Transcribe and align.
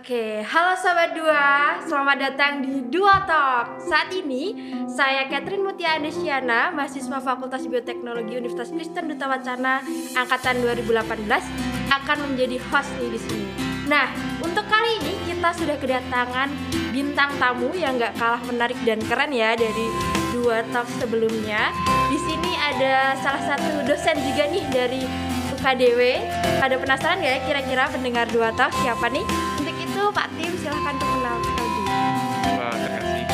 Oke, 0.00 0.40
halo 0.48 0.72
Sobat 0.80 1.12
Dua, 1.12 1.76
selamat 1.84 2.16
datang 2.16 2.64
di 2.64 2.88
Dua 2.88 3.20
Talk 3.28 3.84
Saat 3.84 4.08
ini, 4.16 4.72
saya 4.88 5.28
Catherine 5.28 5.60
Mutia 5.60 6.00
Andesiana, 6.00 6.72
mahasiswa 6.72 7.20
Fakultas 7.20 7.68
Bioteknologi 7.68 8.40
Universitas 8.40 8.72
Kristen 8.72 9.12
Duta 9.12 9.28
Wacana 9.28 9.84
Angkatan 10.16 10.64
2018 10.64 11.04
akan 11.92 12.18
menjadi 12.32 12.56
host 12.72 12.88
di 12.96 13.20
sini. 13.20 13.44
Nah, 13.92 14.08
untuk 14.40 14.64
kali 14.72 15.04
ini 15.04 15.20
kita 15.28 15.52
sudah 15.52 15.76
kedatangan 15.76 16.48
bintang 16.96 17.36
tamu 17.36 17.68
yang 17.76 18.00
gak 18.00 18.16
kalah 18.16 18.40
menarik 18.48 18.80
dan 18.88 19.04
keren 19.04 19.36
ya 19.36 19.52
dari 19.52 19.86
Dua 20.32 20.64
Talk 20.72 20.88
sebelumnya 20.96 21.76
Di 22.08 22.16
sini 22.24 22.56
ada 22.56 23.20
salah 23.20 23.44
satu 23.52 23.84
dosen 23.84 24.16
juga 24.16 24.48
nih 24.48 24.64
dari 24.72 25.04
UKDW 25.52 26.00
Pada 26.56 26.80
penasaran 26.80 27.20
gak 27.20 27.34
ya 27.36 27.40
kira-kira 27.44 27.84
pendengar 27.92 28.24
Dua 28.32 28.48
Talk 28.56 28.72
siapa 28.80 29.12
nih? 29.12 29.49
Pak 30.08 30.28
Tim, 30.40 30.52
silahkan 30.56 30.96
perkenalkan 30.96 31.52
diri. 31.52 31.68
Terima 32.40 32.70
kasih. 32.72 33.24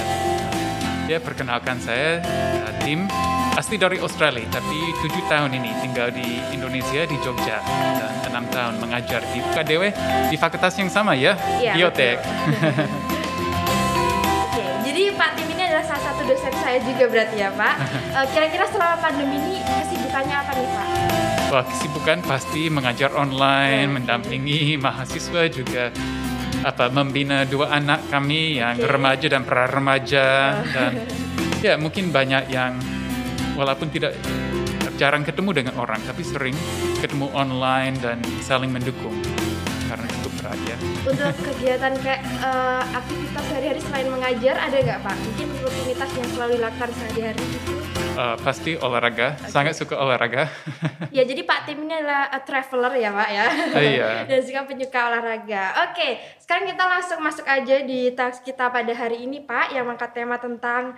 Ya, 1.07 1.19
perkenalkan 1.23 1.79
saya 1.79 2.19
uh, 2.67 2.73
Tim, 2.83 3.07
asli 3.55 3.79
dari 3.79 4.03
Australia, 4.03 4.43
tapi 4.51 4.91
tujuh 5.07 5.23
tahun 5.31 5.55
ini 5.55 5.71
tinggal 5.87 6.11
di 6.11 6.43
Indonesia, 6.51 7.07
di 7.07 7.15
Jogja, 7.23 7.63
dan 7.63 8.13
enam 8.35 8.45
tahun 8.51 8.83
mengajar 8.83 9.23
di 9.31 9.39
UKDW, 9.39 9.83
di 10.29 10.37
fakultas 10.37 10.75
yang 10.77 10.91
sama 10.91 11.15
ya, 11.15 11.39
ya 11.63 11.79
Biotek. 11.79 12.19
Oke, 14.51 14.65
jadi 14.83 15.15
Pak 15.15 15.31
Tim 15.39 15.49
ini 15.55 15.63
adalah 15.63 15.87
salah 15.87 16.03
satu 16.11 16.27
dosen 16.27 16.53
saya 16.59 16.83
juga 16.83 17.05
berarti 17.07 17.37
ya 17.39 17.51
Pak. 17.55 17.75
Eh, 18.17 18.27
kira-kira 18.33 18.65
selama 18.73 18.97
pandemi 18.97 19.37
ini 19.37 19.61
kesibukannya 19.61 20.37
apa 20.41 20.53
nih 20.57 20.69
Pak? 20.73 20.87
Wah, 21.53 21.65
kesibukan 21.69 22.19
pasti 22.25 22.73
mengajar 22.73 23.13
online, 23.13 23.93
mendampingi 23.93 24.81
mahasiswa 24.81 25.53
juga 25.53 25.93
apa 26.63 26.89
membina 26.89 27.45
dua 27.45 27.75
anak 27.75 28.09
kami 28.09 28.61
yang 28.61 28.77
okay. 28.79 28.89
remaja 28.89 29.27
dan 29.29 29.43
pra 29.45 29.69
remaja 29.69 30.27
oh. 30.57 30.73
dan 30.73 30.93
ya 31.65 31.75
mungkin 31.77 32.15
banyak 32.15 32.49
yang 32.53 32.79
walaupun 33.57 33.89
tidak 33.93 34.17
jarang 34.97 35.25
ketemu 35.29 35.65
dengan 35.65 35.75
orang 35.77 36.01
tapi 36.09 36.25
sering 36.25 36.57
ketemu 37.05 37.29
online 37.37 38.01
dan 38.01 38.19
saling 38.41 38.73
mendukung 38.73 39.13
karena 39.87 40.07
cukup 40.19 40.33
berat 40.43 40.61
ya. 40.67 40.77
Untuk 41.07 41.35
kegiatan 41.47 41.93
kayak 42.03 42.23
uh, 42.43 42.83
aktivitas 42.91 43.45
sehari-hari 43.47 43.81
selain 43.87 44.09
mengajar 44.11 44.57
ada 44.59 44.77
nggak 44.77 45.01
Pak? 45.05 45.15
Mungkin 45.15 45.49
rutinitas 45.63 46.11
yang 46.17 46.29
selalu 46.35 46.53
dilakukan 46.59 46.91
sehari-hari 46.91 47.43
itu? 47.47 47.86
Uh, 48.17 48.37
pasti 48.41 48.73
olahraga, 48.81 49.37
okay. 49.37 49.53
sangat 49.53 49.77
suka 49.77 49.93
olahraga. 49.93 50.49
ya 51.17 51.21
jadi 51.21 51.45
Pak 51.45 51.69
Tim 51.69 51.85
ini 51.85 52.01
adalah 52.01 52.33
a 52.33 52.41
traveler 52.41 52.93
ya 52.97 53.13
Pak 53.13 53.29
ya. 53.29 53.47
Uh, 53.77 53.85
iya. 53.85 54.11
Dan 54.33 54.41
juga 54.41 54.65
penyuka 54.65 55.01
olahraga. 55.13 55.65
Oke, 55.85 55.93
okay, 55.93 56.13
sekarang 56.41 56.65
kita 56.73 56.85
langsung 56.89 57.21
masuk 57.21 57.45
aja 57.45 57.77
di 57.85 58.11
task 58.17 58.41
kita 58.41 58.73
pada 58.73 58.93
hari 58.97 59.29
ini 59.29 59.45
Pak 59.45 59.77
yang 59.77 59.85
mengangkat 59.85 60.17
tema 60.17 60.41
tentang 60.41 60.97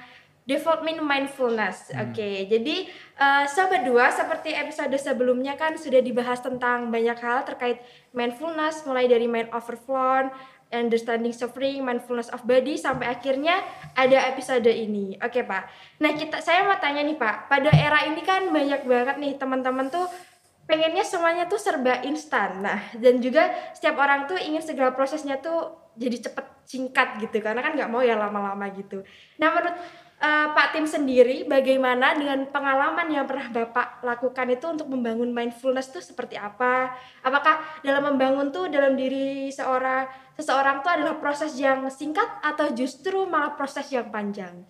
development 0.49 1.05
mindfulness. 1.05 1.93
Hmm. 1.93 2.09
Oke, 2.09 2.17
okay, 2.17 2.37
jadi 2.49 2.77
uh, 3.21 3.45
sobat 3.45 3.85
dua 3.85 4.09
seperti 4.09 4.57
episode 4.57 4.97
sebelumnya 4.97 5.61
kan 5.61 5.77
sudah 5.77 6.01
dibahas 6.01 6.41
tentang 6.41 6.89
banyak 6.89 7.21
hal 7.21 7.45
terkait 7.45 7.85
mindfulness, 8.17 8.89
mulai 8.89 9.05
dari 9.05 9.29
mind 9.29 9.53
overflow, 9.53 10.33
understanding 10.69 11.33
suffering, 11.33 11.81
mindfulness 11.81 12.29
of 12.33 12.45
body, 12.45 12.77
sampai 12.77 13.09
akhirnya 13.09 13.61
ada 13.97 14.29
episode 14.29 14.69
ini. 14.69 15.17
Oke 15.21 15.45
pak. 15.45 15.69
Nah 16.05 16.13
kita, 16.13 16.45
saya 16.45 16.65
mau 16.69 16.77
tanya 16.77 17.01
nih 17.05 17.17
pak, 17.17 17.49
pada 17.49 17.73
era 17.73 18.05
ini 18.05 18.21
kan 18.21 18.53
banyak 18.53 18.85
banget 18.85 19.17
nih 19.17 19.33
teman-teman 19.41 19.89
tuh 19.89 20.07
pengennya 20.69 21.03
semuanya 21.03 21.49
tuh 21.49 21.57
serba 21.57 22.05
instan. 22.05 22.61
Nah 22.61 22.93
dan 23.01 23.19
juga 23.25 23.49
setiap 23.73 23.97
orang 23.97 24.29
tuh 24.29 24.37
ingin 24.37 24.61
segala 24.61 24.93
prosesnya 24.93 25.41
tuh 25.41 25.93
jadi 25.97 26.31
cepet 26.31 26.47
singkat 26.69 27.17
gitu 27.25 27.41
karena 27.41 27.65
kan 27.65 27.73
nggak 27.73 27.89
mau 27.89 28.05
ya 28.05 28.15
lama-lama 28.15 28.69
gitu. 28.77 29.01
Nah 29.41 29.49
menurut 29.57 29.77
uh, 30.19 30.47
Pak 30.55 30.75
Tim 30.75 30.87
sendiri 30.87 31.47
bagaimana 31.47 32.15
dengan 32.15 32.47
pengalaman 32.51 33.09
yang 33.11 33.25
pernah 33.25 33.49
Bapak 33.51 34.03
lakukan 34.03 34.47
itu 34.51 34.67
untuk 34.67 34.87
membangun 34.91 35.31
mindfulness 35.31 35.91
itu 35.95 36.03
seperti 36.03 36.35
apa? 36.39 36.95
Apakah 37.23 37.63
dalam 37.83 38.15
membangun 38.15 38.51
tuh 38.51 38.67
dalam 38.71 38.99
diri 38.99 39.51
seorang 39.51 40.07
seseorang 40.39 40.83
tuh 40.83 40.91
adalah 40.95 41.19
proses 41.19 41.55
yang 41.59 41.87
singkat 41.91 42.27
atau 42.43 42.71
justru 42.75 43.27
malah 43.27 43.55
proses 43.55 43.87
yang 43.91 44.11
panjang? 44.11 44.63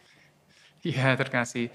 Iya, 0.84 1.18
terima 1.18 1.42
kasih. 1.42 1.68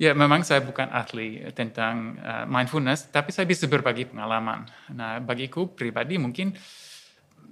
Ya, 0.00 0.16
memang 0.16 0.42
saya 0.42 0.64
bukan 0.64 0.88
ahli 0.88 1.46
tentang 1.52 2.18
uh, 2.18 2.42
mindfulness, 2.48 3.12
tapi 3.12 3.30
saya 3.30 3.46
bisa 3.46 3.68
berbagi 3.70 4.08
pengalaman. 4.08 4.66
Nah, 4.90 5.22
bagiku 5.22 5.68
pribadi 5.68 6.18
mungkin 6.18 6.56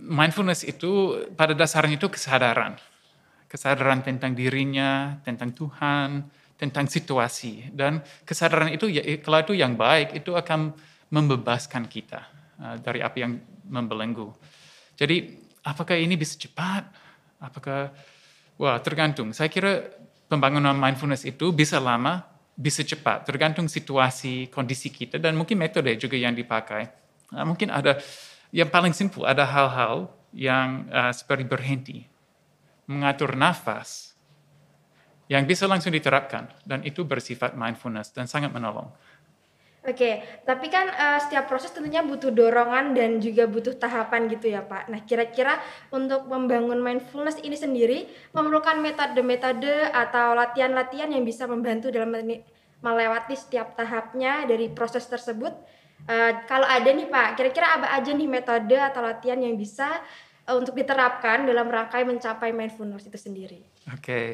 mindfulness 0.01 0.65
itu 0.65 1.21
pada 1.37 1.53
dasarnya 1.53 2.01
itu 2.01 2.09
kesadaran 2.09 2.81
kesadaran 3.51 4.07
tentang 4.07 4.31
dirinya, 4.31 5.19
tentang 5.27 5.51
Tuhan, 5.51 6.23
tentang 6.55 6.87
situasi. 6.87 7.75
Dan 7.75 7.99
kesadaran 8.23 8.71
itu, 8.71 8.87
ya, 8.87 9.03
kalau 9.19 9.43
itu 9.43 9.59
yang 9.59 9.75
baik, 9.75 10.15
itu 10.15 10.39
akan 10.39 10.71
membebaskan 11.11 11.91
kita 11.91 12.23
uh, 12.63 12.79
dari 12.79 13.03
apa 13.03 13.17
yang 13.19 13.43
membelenggu. 13.67 14.31
Jadi, 14.95 15.35
apakah 15.67 15.99
ini 15.99 16.15
bisa 16.15 16.39
cepat? 16.39 16.87
Apakah, 17.43 17.91
wah 18.55 18.79
tergantung. 18.79 19.35
Saya 19.35 19.51
kira 19.51 19.83
pembangunan 20.31 20.79
mindfulness 20.79 21.27
itu 21.27 21.51
bisa 21.51 21.83
lama, 21.83 22.23
bisa 22.55 22.87
cepat, 22.87 23.27
tergantung 23.27 23.67
situasi, 23.67 24.47
kondisi 24.47 24.95
kita, 24.95 25.19
dan 25.19 25.35
mungkin 25.35 25.59
metode 25.59 25.91
juga 25.99 26.15
yang 26.15 26.39
dipakai. 26.39 26.87
Nah, 27.35 27.43
mungkin 27.43 27.75
ada, 27.75 27.99
yang 28.55 28.71
paling 28.71 28.95
simpel, 28.95 29.27
ada 29.27 29.43
hal-hal 29.43 30.07
yang 30.31 30.87
uh, 30.95 31.11
seperti 31.11 31.43
berhenti 31.43 31.99
mengatur 32.91 33.39
nafas 33.39 34.19
yang 35.31 35.47
bisa 35.47 35.71
langsung 35.71 35.95
diterapkan 35.95 36.51
dan 36.67 36.83
itu 36.83 37.07
bersifat 37.07 37.55
mindfulness 37.55 38.11
dan 38.11 38.27
sangat 38.27 38.51
menolong. 38.51 38.91
Oke, 39.81 40.21
tapi 40.45 40.69
kan 40.69 40.93
uh, 40.93 41.17
setiap 41.25 41.49
proses 41.49 41.73
tentunya 41.73 42.05
butuh 42.05 42.29
dorongan 42.29 42.93
dan 42.93 43.17
juga 43.17 43.49
butuh 43.49 43.73
tahapan 43.81 44.29
gitu 44.29 44.53
ya 44.53 44.61
Pak. 44.61 44.93
Nah 44.93 45.01
kira-kira 45.09 45.57
untuk 45.89 46.29
membangun 46.29 46.77
mindfulness 46.85 47.41
ini 47.41 47.57
sendiri 47.57 48.05
memerlukan 48.37 48.77
metode-metode 48.77 49.89
atau 49.89 50.37
latihan-latihan 50.37 51.09
yang 51.09 51.25
bisa 51.25 51.49
membantu 51.49 51.89
dalam 51.89 52.13
melewati 52.85 53.33
setiap 53.33 53.73
tahapnya 53.73 54.45
dari 54.45 54.69
proses 54.69 55.09
tersebut. 55.09 55.57
Uh, 56.05 56.45
kalau 56.45 56.69
ada 56.69 56.93
nih 56.93 57.09
Pak, 57.09 57.41
kira-kira 57.41 57.81
apa 57.81 57.97
aja 57.97 58.13
nih 58.13 58.29
metode 58.29 58.77
atau 58.77 59.01
latihan 59.01 59.41
yang 59.41 59.57
bisa 59.57 59.89
uh, 60.51 60.59
untuk 60.59 60.75
diterapkan 60.75 61.47
dalam 61.47 61.71
rangka 61.71 62.03
mencapai 62.03 62.51
mindfulness 62.51 63.07
itu 63.07 63.19
sendiri? 63.19 63.63
Oke, 63.95 64.03
okay. 64.03 64.27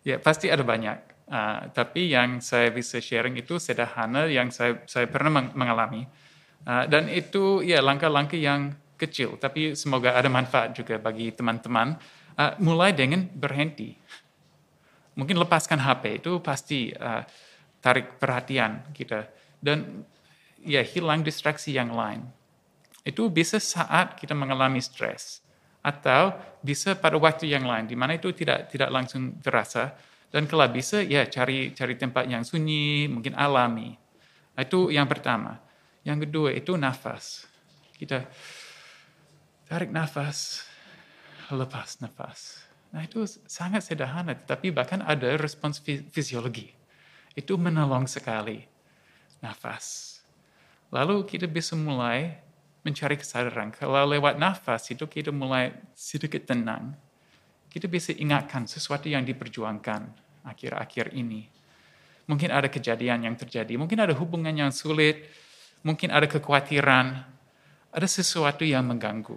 ya 0.00 0.16
pasti 0.16 0.48
ada 0.48 0.64
banyak. 0.64 1.20
Uh, 1.28 1.68
tapi 1.76 2.08
yang 2.08 2.40
saya 2.40 2.72
bisa 2.72 3.04
sharing 3.04 3.36
itu 3.36 3.60
sederhana 3.60 4.24
yang 4.32 4.48
saya 4.48 4.80
saya 4.88 5.04
pernah 5.04 5.44
mengalami 5.52 6.08
uh, 6.64 6.88
dan 6.88 7.04
itu 7.12 7.60
ya 7.60 7.84
langkah-langkah 7.84 8.40
yang 8.40 8.72
kecil 8.96 9.36
tapi 9.36 9.76
semoga 9.76 10.16
ada 10.16 10.32
manfaat 10.32 10.72
juga 10.72 10.96
bagi 10.96 11.28
teman-teman. 11.36 12.00
Uh, 12.38 12.54
mulai 12.62 12.94
dengan 12.94 13.26
berhenti, 13.28 13.98
mungkin 15.18 15.36
lepaskan 15.42 15.82
HP 15.82 16.22
itu 16.22 16.38
pasti 16.38 16.94
uh, 16.94 17.26
tarik 17.82 18.16
perhatian 18.16 18.88
kita 18.94 19.26
dan 19.58 20.06
ya 20.62 20.80
hilang 20.86 21.26
distraksi 21.26 21.74
yang 21.74 21.92
lain. 21.92 22.24
Itu 23.02 23.26
bisa 23.26 23.58
saat 23.58 24.14
kita 24.14 24.38
mengalami 24.38 24.78
stres 24.78 25.42
atau 25.88 26.36
bisa 26.60 26.92
pada 26.92 27.16
waktu 27.16 27.48
yang 27.48 27.64
lain 27.64 27.88
di 27.88 27.96
mana 27.96 28.20
itu 28.20 28.28
tidak 28.36 28.68
tidak 28.68 28.92
langsung 28.92 29.40
terasa. 29.40 29.96
Dan 30.28 30.44
kalau 30.44 30.68
bisa 30.68 31.00
ya 31.00 31.24
cari 31.24 31.72
cari 31.72 31.96
tempat 31.96 32.28
yang 32.28 32.44
sunyi 32.44 33.08
mungkin 33.08 33.32
alami. 33.32 33.96
Nah, 34.52 34.60
itu 34.60 34.92
yang 34.92 35.08
pertama. 35.08 35.56
Yang 36.04 36.28
kedua 36.28 36.52
itu 36.52 36.76
nafas. 36.76 37.48
Kita 37.96 38.28
tarik 39.64 39.88
nafas 39.88 40.68
lepas 41.48 42.00
nafas. 42.04 42.60
Nah 42.92 43.04
itu 43.04 43.24
sangat 43.48 43.84
sederhana 43.84 44.36
tapi 44.36 44.68
bahkan 44.68 45.00
ada 45.00 45.36
respons 45.40 45.80
fisiologi. 46.12 46.72
Itu 47.32 47.56
menolong 47.56 48.04
sekali 48.04 48.64
nafas. 49.40 50.18
Lalu 50.88 51.24
kita 51.28 51.44
bisa 51.44 51.76
mulai 51.76 52.40
mencari 52.88 53.20
kesadaran. 53.20 53.68
Kalau 53.76 54.08
lewat 54.08 54.40
nafas 54.40 54.88
itu 54.88 55.04
kita 55.04 55.28
mulai 55.28 55.76
sedikit 55.92 56.48
tenang. 56.48 56.96
Kita 57.68 57.84
bisa 57.84 58.16
ingatkan 58.16 58.64
sesuatu 58.64 59.12
yang 59.12 59.28
diperjuangkan 59.28 60.00
akhir-akhir 60.48 61.12
ini. 61.12 61.44
Mungkin 62.24 62.48
ada 62.48 62.72
kejadian 62.72 63.28
yang 63.28 63.36
terjadi, 63.36 63.76
mungkin 63.76 64.00
ada 64.00 64.16
hubungan 64.16 64.52
yang 64.56 64.72
sulit, 64.72 65.28
mungkin 65.84 66.08
ada 66.08 66.24
kekhawatiran, 66.24 67.06
ada 67.92 68.08
sesuatu 68.08 68.64
yang 68.64 68.88
mengganggu. 68.88 69.36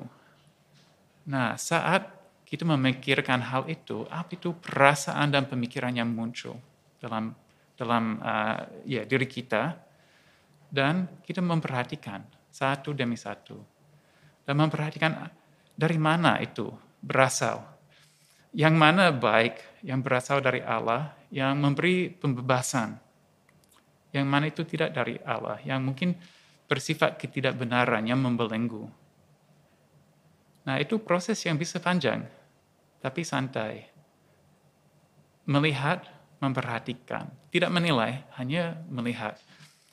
Nah, 1.27 1.59
saat 1.59 2.07
kita 2.47 2.63
memikirkan 2.68 3.44
hal 3.44 3.68
itu, 3.68 4.07
apa 4.12 4.36
itu 4.36 4.56
perasaan 4.56 5.31
dan 5.31 5.47
pemikiran 5.47 5.92
yang 5.95 6.12
muncul 6.12 6.59
dalam 7.00 7.36
dalam 7.80 8.19
uh, 8.21 8.62
ya 8.86 9.07
diri 9.07 9.25
kita 9.25 9.74
dan 10.69 11.09
kita 11.25 11.42
memperhatikan 11.42 12.21
satu 12.51 12.92
demi 12.92 13.15
satu. 13.15 13.57
Dan 14.44 14.59
memperhatikan 14.59 15.31
dari 15.74 15.98
mana 15.98 16.38
itu 16.44 16.68
berasal? 17.00 17.63
Yang 18.51 18.75
mana 18.75 19.15
baik 19.15 19.81
yang 19.88 20.03
berasal 20.03 20.44
dari 20.44 20.59
Allah, 20.59 21.15
yang 21.31 21.56
memberi 21.56 22.12
pembebasan, 22.12 23.00
yang 24.12 24.27
mana 24.27 24.51
itu 24.51 24.68
tidak 24.68 24.92
dari 24.92 25.15
Allah, 25.24 25.56
yang 25.63 25.80
mungkin 25.81 26.19
bersifat 26.68 27.15
ketidakbenaran, 27.15 28.03
yang 28.03 28.19
membelenggu. 28.19 28.92
Nah, 30.68 30.77
itu 30.77 31.00
proses 31.00 31.39
yang 31.47 31.56
bisa 31.56 31.80
panjang, 31.80 32.27
tapi 33.00 33.24
santai. 33.24 33.88
Melihat, 35.47 36.06
memperhatikan, 36.44 37.31
tidak 37.50 37.71
menilai, 37.74 38.27
hanya 38.38 38.77
melihat. 38.92 39.39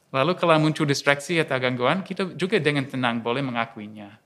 Lalu 0.08 0.32
kalau 0.40 0.56
muncul 0.56 0.88
distraksi 0.88 1.36
atau 1.36 1.60
gangguan, 1.60 2.00
kita 2.00 2.32
juga 2.32 2.56
dengan 2.56 2.88
tenang 2.88 3.20
boleh 3.20 3.44
mengakuinya. 3.44 4.16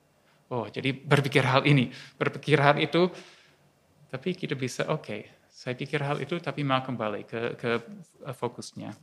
Oh, 0.47 0.69
jadi 0.71 0.95
berpikir 0.95 1.43
hal 1.43 1.67
ini, 1.67 1.91
berpikir 2.15 2.55
hal 2.55 2.79
itu, 2.79 3.11
tapi 4.07 4.31
kita 4.31 4.55
bisa, 4.55 4.87
oke, 4.87 5.03
okay, 5.03 5.21
saya 5.51 5.75
pikir 5.75 5.99
hal 5.99 6.23
itu, 6.23 6.39
tapi 6.39 6.63
mau 6.63 6.79
kembali 6.79 7.27
ke, 7.27 7.41
ke 7.59 7.71
uh, 8.23 8.31
fokusnya. 8.31 8.95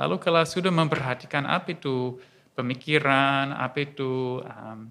Lalu 0.00 0.16
kalau 0.16 0.40
sudah 0.48 0.72
memperhatikan 0.72 1.44
apa 1.44 1.76
itu 1.76 2.16
pemikiran, 2.56 3.52
apa 3.52 3.84
itu 3.84 4.40
um, 4.40 4.88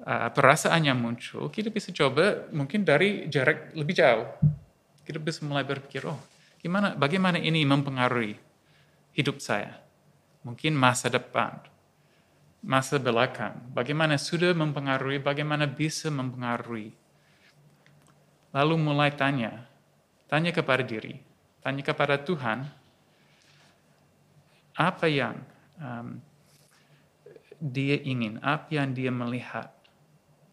uh, 0.00 0.28
perasaan 0.32 0.80
yang 0.80 0.96
muncul, 0.96 1.52
kita 1.52 1.68
bisa 1.68 1.92
coba 1.92 2.48
mungkin 2.56 2.88
dari 2.88 3.28
jarak 3.28 3.76
lebih 3.76 3.92
jauh. 4.00 4.32
Kita 5.04 5.20
bisa 5.20 5.44
mulai 5.44 5.66
berpikir, 5.68 6.08
oh, 6.08 6.20
gimana, 6.56 6.96
bagaimana 6.96 7.36
ini 7.36 7.66
mempengaruhi 7.68 8.47
hidup 9.14 9.40
saya. 9.40 9.80
Mungkin 10.42 10.72
masa 10.72 11.12
depan, 11.12 11.60
masa 12.62 12.98
belakang, 12.98 13.58
bagaimana 13.74 14.18
sudah 14.18 14.50
mempengaruhi, 14.54 15.22
bagaimana 15.22 15.68
bisa 15.68 16.10
mempengaruhi. 16.10 16.94
Lalu 18.54 18.74
mulai 18.80 19.12
tanya, 19.12 19.68
tanya 20.26 20.50
kepada 20.50 20.80
diri, 20.82 21.20
tanya 21.60 21.82
kepada 21.84 22.16
Tuhan, 22.16 22.64
apa 24.78 25.06
yang 25.10 25.36
um, 25.78 26.22
dia 27.58 27.98
ingin, 27.98 28.38
apa 28.38 28.70
yang 28.70 28.94
dia 28.94 29.10
melihat, 29.10 29.74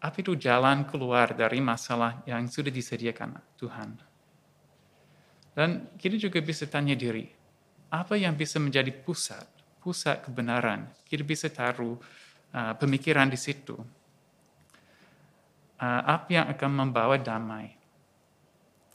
apa 0.02 0.16
itu 0.18 0.34
jalan 0.34 0.82
keluar 0.86 1.32
dari 1.32 1.62
masalah 1.62 2.20
yang 2.26 2.44
sudah 2.50 2.74
disediakan 2.74 3.38
Tuhan. 3.54 3.96
Dan 5.56 5.88
kita 5.96 6.20
juga 6.20 6.42
bisa 6.44 6.68
tanya 6.68 6.92
diri, 6.92 7.32
apa 7.90 8.18
yang 8.18 8.34
bisa 8.34 8.58
menjadi 8.58 8.90
pusat, 8.90 9.46
pusat 9.78 10.26
kebenaran. 10.26 10.90
Kita 11.06 11.22
bisa 11.22 11.46
taruh 11.46 11.94
uh, 12.50 12.74
pemikiran 12.74 13.30
di 13.30 13.38
situ. 13.38 13.78
Uh, 15.76 16.02
apa 16.02 16.28
yang 16.32 16.46
akan 16.50 16.70
membawa 16.72 17.20
damai? 17.20 17.70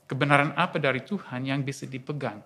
Kebenaran 0.09 0.51
apa 0.59 0.75
dari 0.75 0.99
Tuhan 1.07 1.47
yang 1.47 1.63
bisa 1.63 1.88
dipegang? 1.88 2.43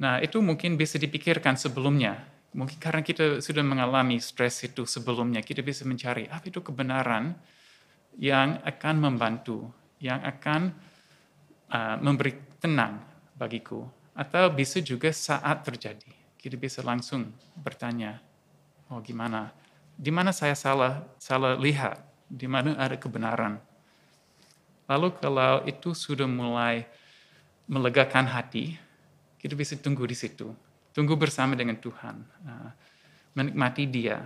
Nah, 0.00 0.16
itu 0.24 0.40
mungkin 0.40 0.80
bisa 0.80 0.96
dipikirkan 0.96 1.60
sebelumnya. 1.60 2.16
Mungkin 2.56 2.80
karena 2.80 3.04
kita 3.04 3.44
sudah 3.44 3.60
mengalami 3.60 4.16
stres 4.16 4.64
itu 4.64 4.88
sebelumnya, 4.88 5.44
kita 5.44 5.60
bisa 5.60 5.84
mencari 5.84 6.24
apa 6.32 6.48
itu 6.48 6.64
kebenaran 6.64 7.36
yang 8.16 8.56
akan 8.64 8.96
membantu, 8.96 9.68
yang 10.00 10.24
akan 10.24 10.72
uh, 11.68 12.00
memberi 12.00 12.32
tenang 12.56 13.04
bagiku 13.36 13.99
atau 14.20 14.52
bisa 14.52 14.84
juga 14.84 15.08
saat 15.16 15.64
terjadi. 15.64 16.12
Kita 16.36 16.60
bisa 16.60 16.84
langsung 16.84 17.32
bertanya, 17.56 18.20
oh 18.92 19.00
gimana? 19.00 19.48
Di 19.96 20.12
mana 20.12 20.28
saya 20.36 20.52
salah, 20.52 21.00
salah 21.16 21.56
lihat? 21.56 21.96
Di 22.28 22.44
mana 22.44 22.76
ada 22.76 23.00
kebenaran? 23.00 23.56
Lalu 24.84 25.08
kalau 25.16 25.64
itu 25.64 25.96
sudah 25.96 26.28
mulai 26.28 26.84
melegakan 27.64 28.28
hati, 28.28 28.76
kita 29.40 29.56
bisa 29.56 29.72
tunggu 29.80 30.04
di 30.04 30.16
situ. 30.16 30.52
Tunggu 30.92 31.16
bersama 31.16 31.56
dengan 31.56 31.80
Tuhan. 31.80 32.20
Ah, 32.44 32.76
menikmati 33.32 33.88
dia. 33.88 34.20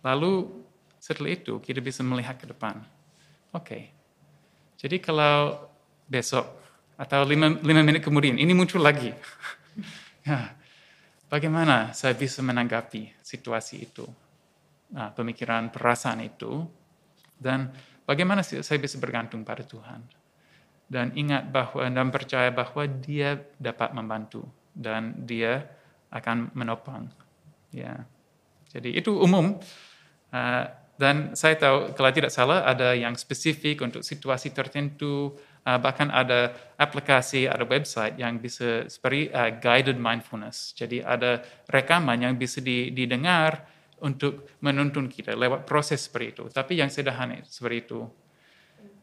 Lalu 0.00 0.48
setelah 0.96 1.34
itu 1.34 1.60
kita 1.60 1.84
bisa 1.84 2.00
melihat 2.00 2.40
ke 2.40 2.48
depan. 2.48 2.80
Oke, 3.52 3.68
okay. 3.68 3.82
jadi 4.80 4.96
kalau 4.96 5.68
besok 6.08 6.62
atau 6.96 7.24
lima, 7.24 7.56
lima 7.60 7.82
menit 7.82 8.04
kemudian 8.04 8.36
ini 8.36 8.52
muncul 8.52 8.80
lagi. 8.82 9.10
ya, 10.28 10.52
bagaimana 11.32 11.96
saya 11.96 12.12
bisa 12.12 12.44
menanggapi 12.44 13.24
situasi 13.24 13.88
itu, 13.88 14.04
nah, 14.92 15.10
pemikiran, 15.10 15.72
perasaan 15.72 16.20
itu, 16.22 16.66
dan 17.40 17.72
bagaimana 18.04 18.44
saya 18.44 18.78
bisa 18.78 19.00
bergantung 19.00 19.42
pada 19.42 19.64
Tuhan. 19.64 20.04
Dan 20.92 21.16
ingat 21.16 21.48
bahwa 21.48 21.88
dan 21.88 22.12
percaya 22.12 22.52
bahwa 22.52 22.84
Dia 22.84 23.40
dapat 23.56 23.96
membantu 23.96 24.44
dan 24.76 25.24
Dia 25.24 25.64
akan 26.12 26.52
menopang. 26.52 27.08
Ya, 27.72 28.04
jadi 28.68 29.00
itu 29.00 29.16
umum. 29.16 29.56
Uh, 30.28 30.64
dan 31.00 31.32
saya 31.32 31.56
tahu 31.56 31.96
kalau 31.96 32.12
tidak 32.12 32.28
salah 32.30 32.68
ada 32.68 32.92
yang 32.92 33.16
spesifik 33.16 33.80
untuk 33.80 34.04
situasi 34.04 34.52
tertentu 34.52 35.34
Uh, 35.62 35.78
bahkan 35.78 36.10
ada 36.10 36.50
aplikasi, 36.74 37.46
ada 37.46 37.62
website 37.62 38.18
yang 38.18 38.34
bisa 38.42 38.90
seperti 38.90 39.30
uh, 39.30 39.54
guided 39.62 39.94
mindfulness. 39.94 40.74
Jadi 40.74 40.98
ada 40.98 41.38
rekaman 41.70 42.18
yang 42.18 42.34
bisa 42.34 42.58
didengar 42.90 43.62
untuk 44.02 44.50
menuntun 44.58 45.06
kita 45.06 45.38
lewat 45.38 45.62
proses 45.62 46.02
seperti 46.02 46.26
itu. 46.34 46.44
Tapi 46.50 46.82
yang 46.82 46.90
sederhana 46.90 47.38
seperti 47.46 47.78
itu. 47.78 48.00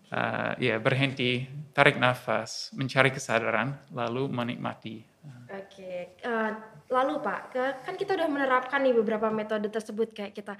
Uh, 0.09 0.57
ya 0.57 0.81
berhenti, 0.81 1.45
tarik 1.69 2.01
nafas, 2.01 2.73
mencari 2.73 3.13
kesadaran, 3.13 3.77
lalu 3.94 4.25
menikmati. 4.25 5.05
Oke, 5.53 5.69
okay. 5.69 6.00
uh, 6.25 6.57
lalu 6.89 7.21
Pak, 7.21 7.53
kan 7.85 7.94
kita 7.94 8.17
udah 8.17 8.25
menerapkan 8.25 8.81
nih 8.81 8.97
beberapa 8.97 9.29
metode 9.29 9.69
tersebut 9.69 10.09
kayak 10.09 10.33
kita 10.33 10.57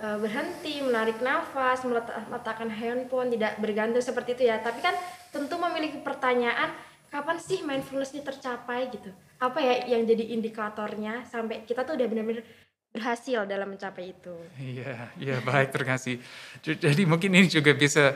uh, 0.00 0.18
berhenti, 0.18 0.82
menarik 0.82 1.20
nafas, 1.22 1.84
meletakkan 1.84 2.70
handphone, 2.70 3.30
tidak 3.30 3.58
bergantung 3.62 4.02
seperti 4.02 4.34
itu 4.34 4.42
ya. 4.50 4.58
Tapi 4.58 4.80
kan 4.82 4.94
tentu 5.30 5.54
memiliki 5.58 5.98
pertanyaan 6.02 6.74
kapan 7.14 7.38
sih 7.38 7.62
mindfulness 7.62 8.10
ini 8.10 8.26
tercapai 8.26 8.90
gitu? 8.90 9.10
Apa 9.38 9.62
ya 9.62 9.94
yang 9.94 10.02
jadi 10.02 10.34
indikatornya 10.34 11.26
sampai 11.30 11.62
kita 11.62 11.86
tuh 11.86 11.94
udah 11.94 12.06
benar-benar 12.10 12.42
berhasil 12.90 13.46
dalam 13.46 13.74
mencapai 13.74 14.14
itu? 14.14 14.34
Iya 14.58 15.10
iya 15.18 15.36
baik 15.42 15.74
terima 15.74 15.94
kasih. 15.94 16.18
Jadi 16.62 17.02
mungkin 17.06 17.30
ini 17.34 17.46
juga 17.46 17.74
bisa 17.74 18.14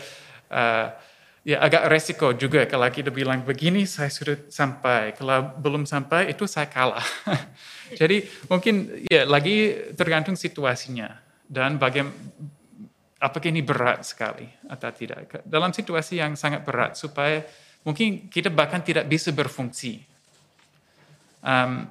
uh, 0.51 0.87
ya 1.47 1.63
agak 1.63 1.91
resiko 1.91 2.35
juga 2.35 2.67
kalau 2.67 2.87
kita 2.91 3.11
bilang 3.15 3.47
begini 3.47 3.87
saya 3.87 4.11
sudah 4.11 4.51
sampai. 4.51 5.15
Kalau 5.15 5.59
belum 5.59 5.87
sampai 5.87 6.35
itu 6.35 6.47
saya 6.51 6.67
kalah. 6.67 7.03
Jadi 8.01 8.27
mungkin 8.51 9.07
ya 9.07 9.27
lagi 9.27 9.79
tergantung 9.95 10.35
situasinya 10.35 11.28
dan 11.49 11.81
bagaimana 11.81 12.13
apakah 13.19 13.51
ini 13.51 13.67
berat 13.67 14.07
sekali 14.07 14.47
atau 14.71 14.93
tidak. 14.95 15.43
Dalam 15.43 15.75
situasi 15.75 16.23
yang 16.23 16.39
sangat 16.39 16.63
berat, 16.63 16.95
supaya 16.95 17.43
mungkin 17.83 18.31
kita 18.31 18.53
bahkan 18.53 18.79
tidak 18.79 19.11
bisa 19.11 19.35
berfungsi. 19.35 20.07
Um, 21.43 21.91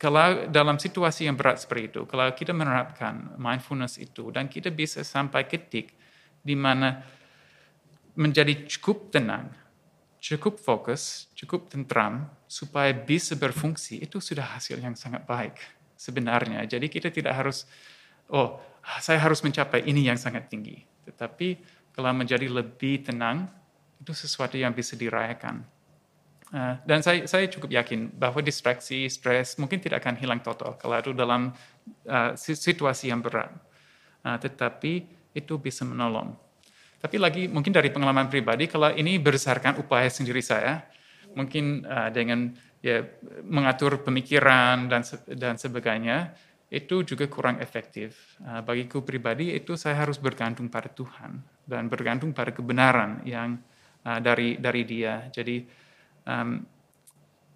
kalau 0.00 0.50
dalam 0.50 0.82
situasi 0.82 1.30
yang 1.30 1.38
berat 1.38 1.62
seperti 1.62 1.94
itu, 1.94 2.00
kalau 2.10 2.26
kita 2.34 2.50
menerapkan 2.50 3.38
mindfulness 3.38 4.02
itu, 4.02 4.34
dan 4.34 4.50
kita 4.50 4.72
bisa 4.72 5.04
sampai 5.06 5.46
ketik 5.46 5.94
di 6.42 6.58
mana 6.58 7.04
menjadi 8.18 8.66
cukup 8.66 9.14
tenang, 9.14 9.46
cukup 10.18 10.58
fokus, 10.58 11.30
cukup 11.38 11.70
tentram, 11.70 12.26
supaya 12.50 12.90
bisa 12.90 13.38
berfungsi, 13.38 14.02
itu 14.02 14.18
sudah 14.18 14.58
hasil 14.58 14.82
yang 14.82 14.98
sangat 14.98 15.22
baik 15.22 15.54
sebenarnya. 15.94 16.66
Jadi 16.66 16.90
kita 16.90 17.08
tidak 17.14 17.38
harus, 17.38 17.62
oh 18.32 18.58
saya 18.98 19.22
harus 19.22 19.44
mencapai 19.46 19.86
ini 19.86 20.08
yang 20.10 20.18
sangat 20.18 20.50
tinggi. 20.50 20.82
Tetapi 21.06 21.48
kalau 21.94 22.10
menjadi 22.16 22.48
lebih 22.48 23.06
tenang, 23.06 23.46
itu 24.02 24.12
sesuatu 24.16 24.58
yang 24.58 24.74
bisa 24.74 24.98
dirayakan. 24.98 25.62
Uh, 26.52 26.76
dan 26.84 27.00
saya, 27.00 27.24
saya 27.24 27.48
cukup 27.48 27.72
yakin 27.72 28.12
bahwa 28.12 28.44
distraksi, 28.44 29.08
stres 29.08 29.56
mungkin 29.56 29.80
tidak 29.80 30.04
akan 30.04 30.20
hilang 30.20 30.44
total 30.44 30.76
kalau 30.76 31.00
itu 31.00 31.16
dalam 31.16 31.54
uh, 32.04 32.36
situasi 32.36 33.08
yang 33.08 33.24
berat. 33.24 33.48
Uh, 34.20 34.36
tetapi 34.36 35.06
itu 35.32 35.54
bisa 35.56 35.86
menolong. 35.86 36.36
Tapi 37.00 37.16
lagi 37.16 37.48
mungkin 37.48 37.72
dari 37.72 37.88
pengalaman 37.88 38.28
pribadi, 38.28 38.68
kalau 38.68 38.92
ini 38.92 39.16
berdasarkan 39.16 39.80
upaya 39.80 40.06
sendiri 40.12 40.44
saya, 40.44 40.84
mungkin 41.32 41.88
uh, 41.88 42.12
dengan 42.12 42.52
ya 42.84 43.00
mengatur 43.46 44.04
pemikiran 44.04 44.90
dan 44.92 45.02
dan 45.32 45.54
sebagainya, 45.56 46.36
itu 46.72 47.04
juga 47.04 47.28
kurang 47.28 47.60
efektif. 47.60 48.40
Uh, 48.40 48.64
bagiku 48.64 49.04
pribadi 49.04 49.52
itu 49.52 49.76
saya 49.76 50.00
harus 50.00 50.16
bergantung 50.16 50.72
pada 50.72 50.88
Tuhan 50.88 51.44
dan 51.68 51.92
bergantung 51.92 52.32
pada 52.32 52.48
kebenaran 52.48 53.20
yang 53.28 53.60
uh, 54.08 54.16
dari 54.24 54.56
dari 54.56 54.82
Dia. 54.88 55.28
Jadi 55.28 55.60
um, 56.24 56.64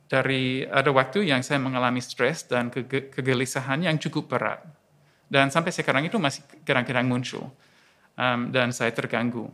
dari 0.04 0.68
ada 0.68 0.92
waktu 0.92 1.24
yang 1.32 1.40
saya 1.40 1.56
mengalami 1.56 2.04
stres 2.04 2.44
dan 2.44 2.68
ke 2.68 2.84
kegelisahan 2.86 3.88
yang 3.88 3.96
cukup 3.96 4.36
berat. 4.36 4.60
Dan 5.26 5.50
sampai 5.50 5.72
sekarang 5.74 6.06
itu 6.06 6.20
masih 6.20 6.44
kadang-kadang 6.62 7.08
muncul. 7.08 7.50
Um, 8.16 8.52
dan 8.52 8.70
saya 8.70 8.92
terganggu. 8.92 9.48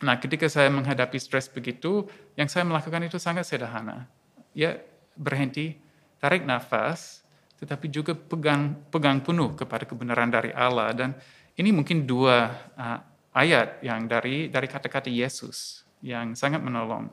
Nah, 0.00 0.16
ketika 0.16 0.48
saya 0.48 0.72
menghadapi 0.72 1.20
stres 1.20 1.52
begitu, 1.52 2.08
yang 2.32 2.48
saya 2.48 2.64
melakukan 2.64 3.04
itu 3.04 3.20
sangat 3.20 3.44
sederhana. 3.44 4.08
Ya, 4.56 4.80
berhenti, 5.12 5.76
tarik 6.16 6.48
nafas, 6.48 7.19
tetapi 7.60 7.86
juga 7.92 8.16
pegang 8.16 8.88
pegang 8.88 9.20
penuh 9.20 9.52
kepada 9.52 9.84
kebenaran 9.84 10.32
dari 10.32 10.50
Allah. 10.56 10.96
Dan 10.96 11.12
ini 11.60 11.70
mungkin 11.70 12.08
dua 12.08 12.48
uh, 12.74 12.98
ayat 13.36 13.84
yang 13.84 14.08
dari 14.08 14.48
dari 14.48 14.66
kata-kata 14.66 15.12
Yesus 15.12 15.84
yang 16.00 16.32
sangat 16.32 16.64
menolong. 16.64 17.12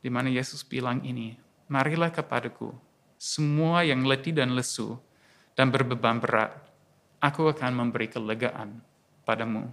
Di 0.00 0.12
mana 0.12 0.28
Yesus 0.28 0.64
bilang 0.64 1.00
ini, 1.04 1.32
marilah 1.68 2.12
kepadaku, 2.12 2.72
semua 3.16 3.84
yang 3.88 4.04
letih 4.04 4.36
dan 4.36 4.52
lesu 4.52 5.00
dan 5.56 5.72
berbeban 5.72 6.20
berat, 6.20 6.52
aku 7.24 7.48
akan 7.48 7.72
memberi 7.72 8.12
kelegaan 8.12 8.84
padamu. 9.24 9.64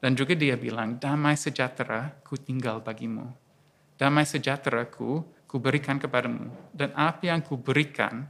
Dan 0.00 0.16
juga 0.16 0.32
dia 0.32 0.56
bilang, 0.56 0.96
damai 0.96 1.36
sejahtera 1.36 2.16
ku 2.24 2.40
tinggal 2.40 2.80
bagimu. 2.80 3.28
Damai 4.00 4.24
sejahtera 4.24 4.88
ku, 4.88 5.20
ku 5.44 5.60
berikan 5.60 6.00
kepadamu. 6.00 6.48
Dan 6.72 6.96
apa 6.96 7.28
yang 7.28 7.44
ku 7.44 7.60
berikan, 7.60 8.24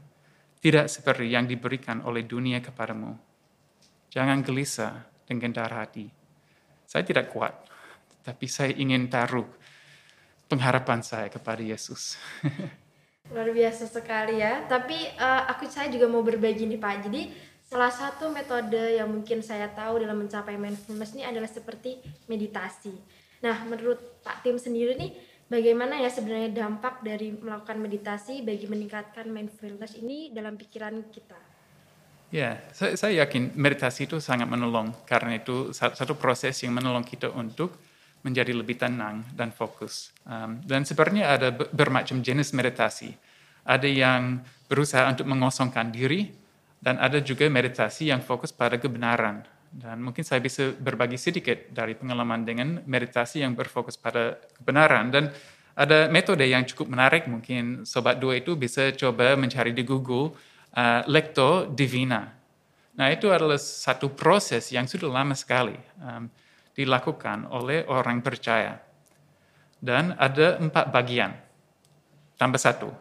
tidak 0.60 0.86
seperti 0.92 1.32
yang 1.32 1.48
diberikan 1.48 2.04
oleh 2.04 2.24
dunia 2.24 2.60
kepadamu. 2.60 3.16
Jangan 4.12 4.44
gelisah 4.44 5.08
dan 5.24 5.36
gentar 5.40 5.72
hati. 5.72 6.06
Saya 6.84 7.02
tidak 7.02 7.32
kuat, 7.32 7.54
tapi 8.22 8.46
saya 8.46 8.76
ingin 8.76 9.08
taruh 9.08 9.46
pengharapan 10.46 11.00
saya 11.00 11.32
kepada 11.32 11.64
Yesus. 11.64 12.20
Luar 13.32 13.48
biasa 13.54 13.86
sekali 13.86 14.42
ya. 14.42 14.66
Tapi 14.66 15.16
uh, 15.16 15.46
aku 15.48 15.70
saya 15.70 15.86
juga 15.86 16.10
mau 16.10 16.20
berbagi 16.20 16.66
nih 16.66 16.80
Pak. 16.82 16.96
Jadi 17.06 17.22
Salah 17.70 17.94
satu 17.94 18.34
metode 18.34 18.98
yang 18.98 19.06
mungkin 19.06 19.46
saya 19.46 19.70
tahu 19.70 20.02
dalam 20.02 20.18
mencapai 20.18 20.58
mindfulness 20.58 21.14
ini 21.14 21.22
adalah 21.22 21.46
seperti 21.46 22.02
meditasi. 22.26 22.90
Nah, 23.46 23.62
menurut 23.62 24.18
Pak 24.26 24.42
Tim 24.42 24.58
sendiri 24.58 24.98
nih, 24.98 25.14
bagaimana 25.50 25.98
ya 25.98 26.08
sebenarnya 26.08 26.54
dampak 26.54 27.02
dari 27.02 27.34
melakukan 27.34 27.76
meditasi 27.82 28.46
bagi 28.46 28.70
meningkatkan 28.70 29.26
mindfulness 29.28 29.98
ini 29.98 30.30
dalam 30.30 30.54
pikiran 30.54 30.96
kita? 31.10 31.36
Ya, 32.30 32.62
saya, 32.70 32.94
saya 32.94 33.26
yakin 33.26 33.58
meditasi 33.58 34.06
itu 34.06 34.22
sangat 34.22 34.46
menolong 34.46 34.94
karena 35.02 35.34
itu 35.34 35.74
satu 35.74 36.14
proses 36.14 36.54
yang 36.62 36.78
menolong 36.78 37.02
kita 37.02 37.26
untuk 37.34 37.74
menjadi 38.22 38.54
lebih 38.54 38.78
tenang 38.78 39.26
dan 39.34 39.50
fokus. 39.50 40.14
Um, 40.22 40.62
dan 40.62 40.86
sebenarnya 40.86 41.34
ada 41.34 41.48
bermacam 41.50 42.22
jenis 42.22 42.54
meditasi. 42.54 43.18
Ada 43.66 43.90
yang 43.90 44.46
berusaha 44.70 45.10
untuk 45.10 45.26
mengosongkan 45.26 45.90
diri, 45.90 46.30
dan 46.80 46.96
ada 46.96 47.20
juga 47.20 47.44
meditasi 47.46 48.08
yang 48.08 48.24
fokus 48.24 48.50
pada 48.50 48.80
kebenaran. 48.80 49.44
Dan 49.70 50.02
mungkin 50.02 50.26
saya 50.26 50.42
bisa 50.42 50.74
berbagi 50.74 51.14
sedikit 51.14 51.70
dari 51.70 51.94
pengalaman 51.94 52.42
dengan 52.42 52.82
meditasi 52.82 53.46
yang 53.46 53.54
berfokus 53.54 53.94
pada 53.94 54.42
kebenaran. 54.58 55.14
Dan 55.14 55.30
ada 55.78 56.10
metode 56.10 56.42
yang 56.42 56.66
cukup 56.66 56.90
menarik, 56.90 57.30
mungkin 57.30 57.86
Sobat 57.86 58.18
Dua 58.18 58.36
itu 58.36 58.58
bisa 58.58 58.90
coba 58.92 59.38
mencari 59.38 59.70
di 59.70 59.86
Google, 59.86 60.34
uh, 60.74 61.06
Lecto 61.06 61.70
Divina. 61.70 62.26
Nah 62.98 63.08
itu 63.08 63.30
adalah 63.30 63.56
satu 63.56 64.12
proses 64.12 64.68
yang 64.74 64.84
sudah 64.84 65.08
lama 65.08 65.32
sekali 65.32 65.78
um, 66.02 66.26
dilakukan 66.74 67.48
oleh 67.48 67.86
orang 67.86 68.20
percaya. 68.20 68.76
Dan 69.80 70.12
ada 70.20 70.60
empat 70.60 70.92
bagian, 70.92 71.32
tambah 72.36 72.60
satu. 72.60 72.92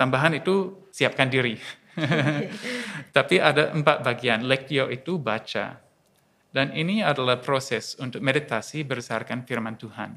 Tambahan 0.00 0.40
itu 0.40 0.88
siapkan 0.88 1.28
diri. 1.28 1.60
Tapi 3.16 3.36
ada 3.36 3.70
empat 3.76 4.00
bagian. 4.00 4.48
Lectio 4.48 4.88
itu 4.88 5.20
baca. 5.20 5.83
Dan 6.54 6.70
ini 6.70 7.02
adalah 7.02 7.42
proses 7.42 7.98
untuk 7.98 8.22
meditasi 8.22 8.86
berdasarkan 8.86 9.42
firman 9.42 9.74
Tuhan. 9.74 10.14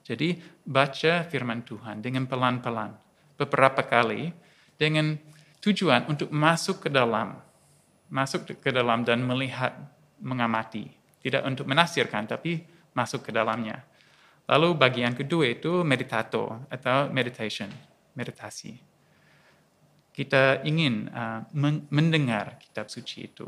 Jadi 0.00 0.40
baca 0.64 1.28
firman 1.28 1.60
Tuhan 1.60 2.00
dengan 2.00 2.24
pelan-pelan. 2.24 2.96
Beberapa 3.36 3.84
kali 3.84 4.32
dengan 4.80 5.20
tujuan 5.60 6.08
untuk 6.08 6.32
masuk 6.32 6.88
ke 6.88 6.88
dalam. 6.88 7.36
Masuk 8.08 8.48
ke 8.48 8.72
dalam 8.72 9.04
dan 9.04 9.20
melihat, 9.20 9.76
mengamati. 10.24 10.88
Tidak 11.20 11.44
untuk 11.44 11.68
menasirkan, 11.68 12.24
tapi 12.24 12.64
masuk 12.96 13.28
ke 13.28 13.30
dalamnya. 13.36 13.84
Lalu 14.48 14.72
bagian 14.72 15.12
kedua 15.12 15.52
itu 15.52 15.84
meditato 15.84 16.64
atau 16.72 17.12
meditation, 17.12 17.68
meditasi 18.16 18.88
kita 20.18 20.66
ingin 20.66 21.06
uh, 21.14 21.46
mendengar 21.94 22.58
kitab 22.58 22.90
suci 22.90 23.30
itu 23.30 23.46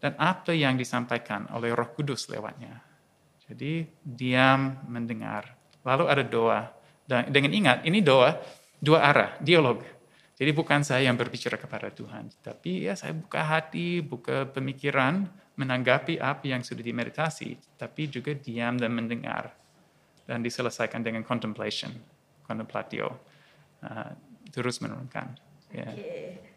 dan 0.00 0.16
apa 0.16 0.56
yang 0.56 0.80
disampaikan 0.80 1.46
oleh 1.52 1.76
Roh 1.76 1.92
Kudus 1.92 2.26
lewatnya. 2.32 2.80
Jadi 3.44 3.84
diam 4.00 4.80
mendengar. 4.88 5.54
Lalu 5.84 6.04
ada 6.08 6.24
doa. 6.24 6.60
Dan 7.04 7.28
dengan 7.28 7.52
ingat 7.52 7.84
ini 7.84 8.00
doa 8.00 8.40
dua 8.80 9.04
arah, 9.04 9.30
dialog. 9.38 9.84
Jadi 10.40 10.56
bukan 10.56 10.80
saya 10.80 11.04
yang 11.04 11.20
berbicara 11.20 11.60
kepada 11.60 11.92
Tuhan, 11.92 12.32
tapi 12.40 12.88
ya 12.88 12.96
saya 12.96 13.12
buka 13.12 13.44
hati, 13.44 14.00
buka 14.00 14.48
pemikiran, 14.48 15.28
menanggapi 15.60 16.16
apa 16.16 16.48
yang 16.48 16.64
sudah 16.64 16.80
dimeditasi, 16.80 17.76
tapi 17.76 18.08
juga 18.08 18.32
diam 18.32 18.80
dan 18.80 18.96
mendengar. 18.96 19.52
Dan 20.24 20.40
diselesaikan 20.40 21.04
dengan 21.04 21.28
contemplation, 21.28 21.92
contemplatio, 22.48 23.12
uh, 23.84 24.10
terus 24.48 24.80
menurunkan. 24.80 25.36
Yeah. 25.76 25.92
Okay. 25.92 26.49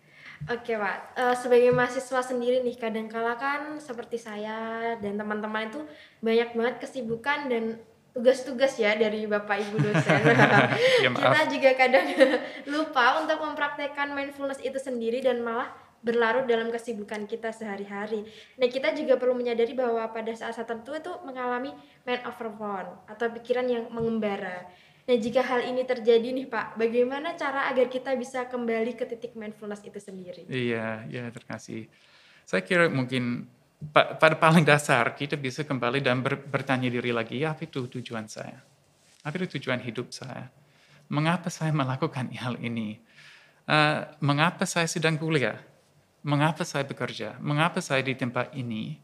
Okay, 0.50 0.76
Pak. 0.76 0.98
Uh, 1.18 1.36
sebagai 1.36 1.72
mahasiswa 1.72 2.22
sendiri 2.22 2.62
nih, 2.62 2.76
kadang 2.76 3.08
kala 3.08 3.38
kan 3.40 3.78
seperti 3.80 4.20
saya 4.20 4.94
dan 5.00 5.16
teman-teman 5.16 5.70
itu 5.70 5.82
banyak 6.20 6.56
banget 6.56 6.76
kesibukan 6.84 7.48
dan 7.48 7.80
tugas-tugas 8.14 8.78
ya 8.78 8.94
dari 8.94 9.26
Bapak 9.26 9.58
Ibu 9.58 9.78
dosen. 9.82 10.22
ya, 11.04 11.10
Kita 11.10 11.42
juga 11.50 11.70
kadang 11.74 12.06
lupa 12.74 13.26
untuk 13.26 13.42
mempraktekkan 13.42 14.14
mindfulness 14.14 14.62
itu 14.62 14.78
sendiri 14.78 15.20
dan 15.26 15.42
malah 15.42 15.74
berlarut 16.04 16.46
dalam 16.46 16.70
kesibukan 16.70 17.26
kita 17.26 17.50
sehari-hari. 17.56 18.28
Nah, 18.60 18.68
kita 18.68 18.92
juga 18.94 19.16
perlu 19.16 19.40
menyadari 19.40 19.72
bahwa 19.72 20.04
pada 20.12 20.36
saat-saat 20.36 20.68
tertentu 20.68 20.94
itu 20.94 21.12
mengalami 21.24 21.72
mind 22.04 22.22
overwhelm 22.28 23.00
atau 23.08 23.32
pikiran 23.32 23.66
yang 23.66 23.88
mengembara. 23.90 24.68
Nah, 25.04 25.20
jika 25.20 25.44
hal 25.44 25.68
ini 25.68 25.84
terjadi 25.84 26.32
nih 26.32 26.48
Pak, 26.48 26.80
bagaimana 26.80 27.36
cara 27.36 27.68
agar 27.68 27.92
kita 27.92 28.16
bisa 28.16 28.48
kembali 28.48 28.96
ke 28.96 29.04
titik 29.04 29.36
mindfulness 29.36 29.84
itu 29.84 30.00
sendiri? 30.00 30.48
Iya, 30.48 31.04
ya 31.12 31.28
terima 31.28 31.60
kasih. 31.60 31.92
Saya 32.48 32.64
kira 32.64 32.88
mungkin 32.88 33.52
pada 33.92 34.40
paling 34.40 34.64
dasar 34.64 35.12
kita 35.12 35.36
bisa 35.36 35.68
kembali 35.68 36.00
dan 36.00 36.24
ber, 36.24 36.40
bertanya 36.40 36.88
diri 36.88 37.12
lagi, 37.12 37.44
ya, 37.44 37.52
apa 37.52 37.68
itu 37.68 37.84
tujuan 38.00 38.32
saya? 38.32 38.64
Apa 39.28 39.36
itu 39.44 39.60
tujuan 39.60 39.84
hidup 39.84 40.16
saya? 40.16 40.48
Mengapa 41.12 41.52
saya 41.52 41.76
melakukan 41.76 42.32
hal 42.40 42.56
ini? 42.64 43.04
Uh, 43.68 44.08
mengapa 44.24 44.64
saya 44.64 44.88
sedang 44.88 45.20
kuliah? 45.20 45.60
Mengapa 46.24 46.64
saya 46.64 46.88
bekerja? 46.88 47.36
Mengapa 47.44 47.84
saya 47.84 48.00
di 48.00 48.16
tempat 48.16 48.56
ini? 48.56 48.96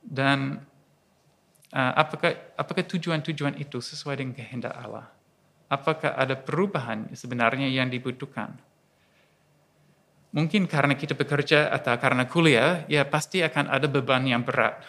Dan 0.00 0.64
apakah 1.72 2.36
apakah 2.60 2.84
tujuan-tujuan 2.84 3.56
itu 3.56 3.80
sesuai 3.80 4.20
dengan 4.20 4.36
kehendak 4.36 4.76
Allah? 4.76 5.08
Apakah 5.72 6.12
ada 6.12 6.36
perubahan 6.36 7.08
sebenarnya 7.16 7.64
yang 7.72 7.88
dibutuhkan? 7.88 8.60
Mungkin 10.32 10.68
karena 10.68 10.96
kita 10.96 11.16
bekerja 11.16 11.72
atau 11.72 11.96
karena 11.96 12.28
kuliah, 12.28 12.84
ya 12.88 13.04
pasti 13.08 13.40
akan 13.40 13.72
ada 13.72 13.88
beban 13.88 14.24
yang 14.24 14.44
berat. 14.44 14.84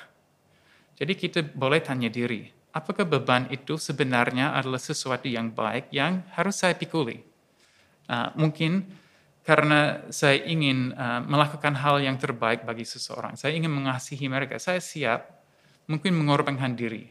Jadi 1.00 1.16
kita 1.16 1.40
boleh 1.44 1.80
tanya 1.84 2.08
diri, 2.12 2.48
apakah 2.72 3.08
beban 3.08 3.48
itu 3.52 3.80
sebenarnya 3.80 4.56
adalah 4.56 4.80
sesuatu 4.80 5.28
yang 5.28 5.52
baik 5.52 5.92
yang 5.92 6.24
harus 6.36 6.60
saya 6.60 6.76
pikuli? 6.76 7.24
Uh, 8.08 8.32
mungkin 8.36 8.88
karena 9.44 10.04
saya 10.12 10.40
ingin 10.44 10.96
uh, 10.96 11.24
melakukan 11.24 11.76
hal 11.76 12.00
yang 12.00 12.16
terbaik 12.16 12.64
bagi 12.68 12.88
seseorang, 12.88 13.36
saya 13.36 13.56
ingin 13.56 13.72
mengasihi 13.72 14.28
mereka, 14.28 14.60
saya 14.60 14.80
siap 14.80 15.28
mungkin 15.94 16.18
mengorbankan 16.18 16.74
diri 16.74 17.06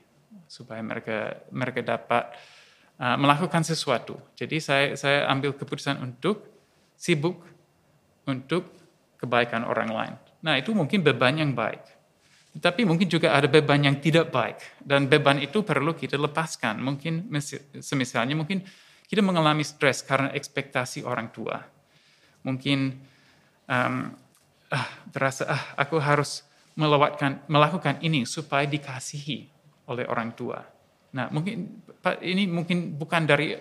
supaya 0.51 0.83
mereka 0.83 1.47
mereka 1.55 1.81
dapat 1.87 2.35
uh, 2.99 3.15
melakukan 3.15 3.63
sesuatu. 3.63 4.19
Jadi 4.35 4.59
saya 4.59 4.99
saya 4.99 5.31
ambil 5.31 5.55
keputusan 5.55 6.03
untuk 6.03 6.51
sibuk 6.99 7.41
untuk 8.27 8.75
kebaikan 9.23 9.63
orang 9.63 9.91
lain. 9.91 10.15
Nah, 10.43 10.59
itu 10.59 10.75
mungkin 10.75 11.07
beban 11.07 11.39
yang 11.39 11.55
baik. 11.55 11.83
Tapi 12.53 12.85
mungkin 12.85 13.09
juga 13.09 13.33
ada 13.33 13.49
beban 13.49 13.81
yang 13.81 13.97
tidak 13.97 14.29
baik 14.29 14.85
dan 14.85 15.09
beban 15.09 15.41
itu 15.41 15.65
perlu 15.65 15.97
kita 15.97 16.21
lepaskan. 16.21 16.85
Mungkin 16.85 17.33
semisalnya 17.81 18.37
mungkin 18.37 18.61
kita 19.09 19.25
mengalami 19.25 19.65
stres 19.65 20.05
karena 20.05 20.29
ekspektasi 20.37 21.01
orang 21.01 21.33
tua. 21.33 21.65
Mungkin 22.45 22.93
um, 23.65 24.13
ah, 24.69 24.89
terasa 25.09 25.49
ah 25.49 25.63
aku 25.81 25.97
harus 25.97 26.45
melewatkan, 26.79 27.45
melakukan 27.49 28.01
ini 28.01 28.25
supaya 28.25 28.65
dikasihi 28.65 29.49
oleh 29.93 30.05
orang 30.09 30.33
tua. 30.33 30.61
Nah, 31.13 31.29
mungkin 31.29 31.85
ini 32.25 32.49
mungkin 32.49 32.97
bukan 32.97 33.29
dari 33.29 33.53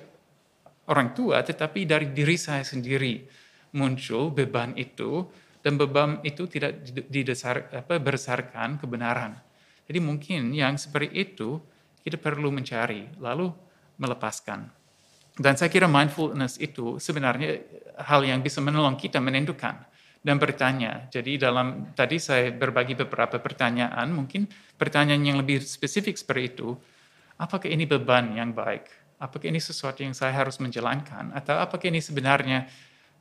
orang 0.87 1.11
tua, 1.11 1.43
tetapi 1.43 1.83
dari 1.83 2.15
diri 2.15 2.39
saya 2.39 2.63
sendiri 2.63 3.27
muncul 3.75 4.31
beban 4.31 4.75
itu 4.79 5.27
dan 5.61 5.75
beban 5.77 6.23
itu 6.23 6.47
tidak 6.47 6.81
didesar, 7.11 7.69
apa, 7.71 7.99
berdasarkan 7.99 8.79
kebenaran. 8.79 9.37
Jadi 9.85 9.99
mungkin 9.99 10.55
yang 10.55 10.79
seperti 10.79 11.11
itu 11.11 11.59
kita 12.01 12.17
perlu 12.17 12.49
mencari, 12.49 13.11
lalu 13.19 13.51
melepaskan. 13.99 14.71
Dan 15.37 15.55
saya 15.55 15.71
kira 15.71 15.87
mindfulness 15.87 16.59
itu 16.59 16.99
sebenarnya 16.99 17.61
hal 18.03 18.25
yang 18.25 18.43
bisa 18.43 18.59
menolong 18.59 18.99
kita 18.99 19.21
menentukan 19.23 19.79
dan 20.21 20.37
bertanya. 20.37 21.09
Jadi 21.09 21.41
dalam 21.41 21.91
tadi 21.97 22.21
saya 22.21 22.53
berbagi 22.53 22.93
beberapa 22.93 23.41
pertanyaan, 23.41 24.13
mungkin 24.13 24.45
pertanyaan 24.77 25.21
yang 25.25 25.37
lebih 25.41 25.65
spesifik 25.65 26.13
seperti 26.13 26.57
itu, 26.57 26.77
apakah 27.41 27.67
ini 27.67 27.89
beban 27.89 28.37
yang 28.37 28.53
baik? 28.53 28.85
Apakah 29.17 29.49
ini 29.49 29.61
sesuatu 29.61 30.01
yang 30.01 30.13
saya 30.13 30.33
harus 30.33 30.61
menjalankan? 30.61 31.33
Atau 31.33 31.57
apakah 31.57 31.89
ini 31.89 32.01
sebenarnya 32.01 32.69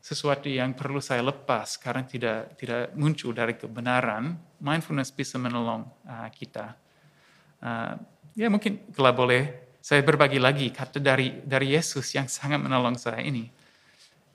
sesuatu 0.00 0.48
yang 0.48 0.72
perlu 0.72 0.96
saya 0.96 1.20
lepas 1.20 1.76
karena 1.76 2.04
tidak 2.08 2.56
tidak 2.56 2.92
muncul 2.96 3.32
dari 3.32 3.56
kebenaran? 3.56 4.36
Mindfulness 4.60 5.12
bisa 5.12 5.36
menolong 5.40 5.88
uh, 6.04 6.28
kita. 6.32 6.76
Uh, 7.60 7.96
ya 8.36 8.48
mungkin 8.48 8.92
kalau 8.92 9.12
boleh 9.12 9.72
saya 9.80 10.04
berbagi 10.04 10.40
lagi 10.40 10.68
kata 10.72 11.00
dari 11.00 11.40
dari 11.44 11.76
Yesus 11.76 12.12
yang 12.12 12.28
sangat 12.28 12.60
menolong 12.60 12.96
saya 12.96 13.20
ini. 13.24 13.59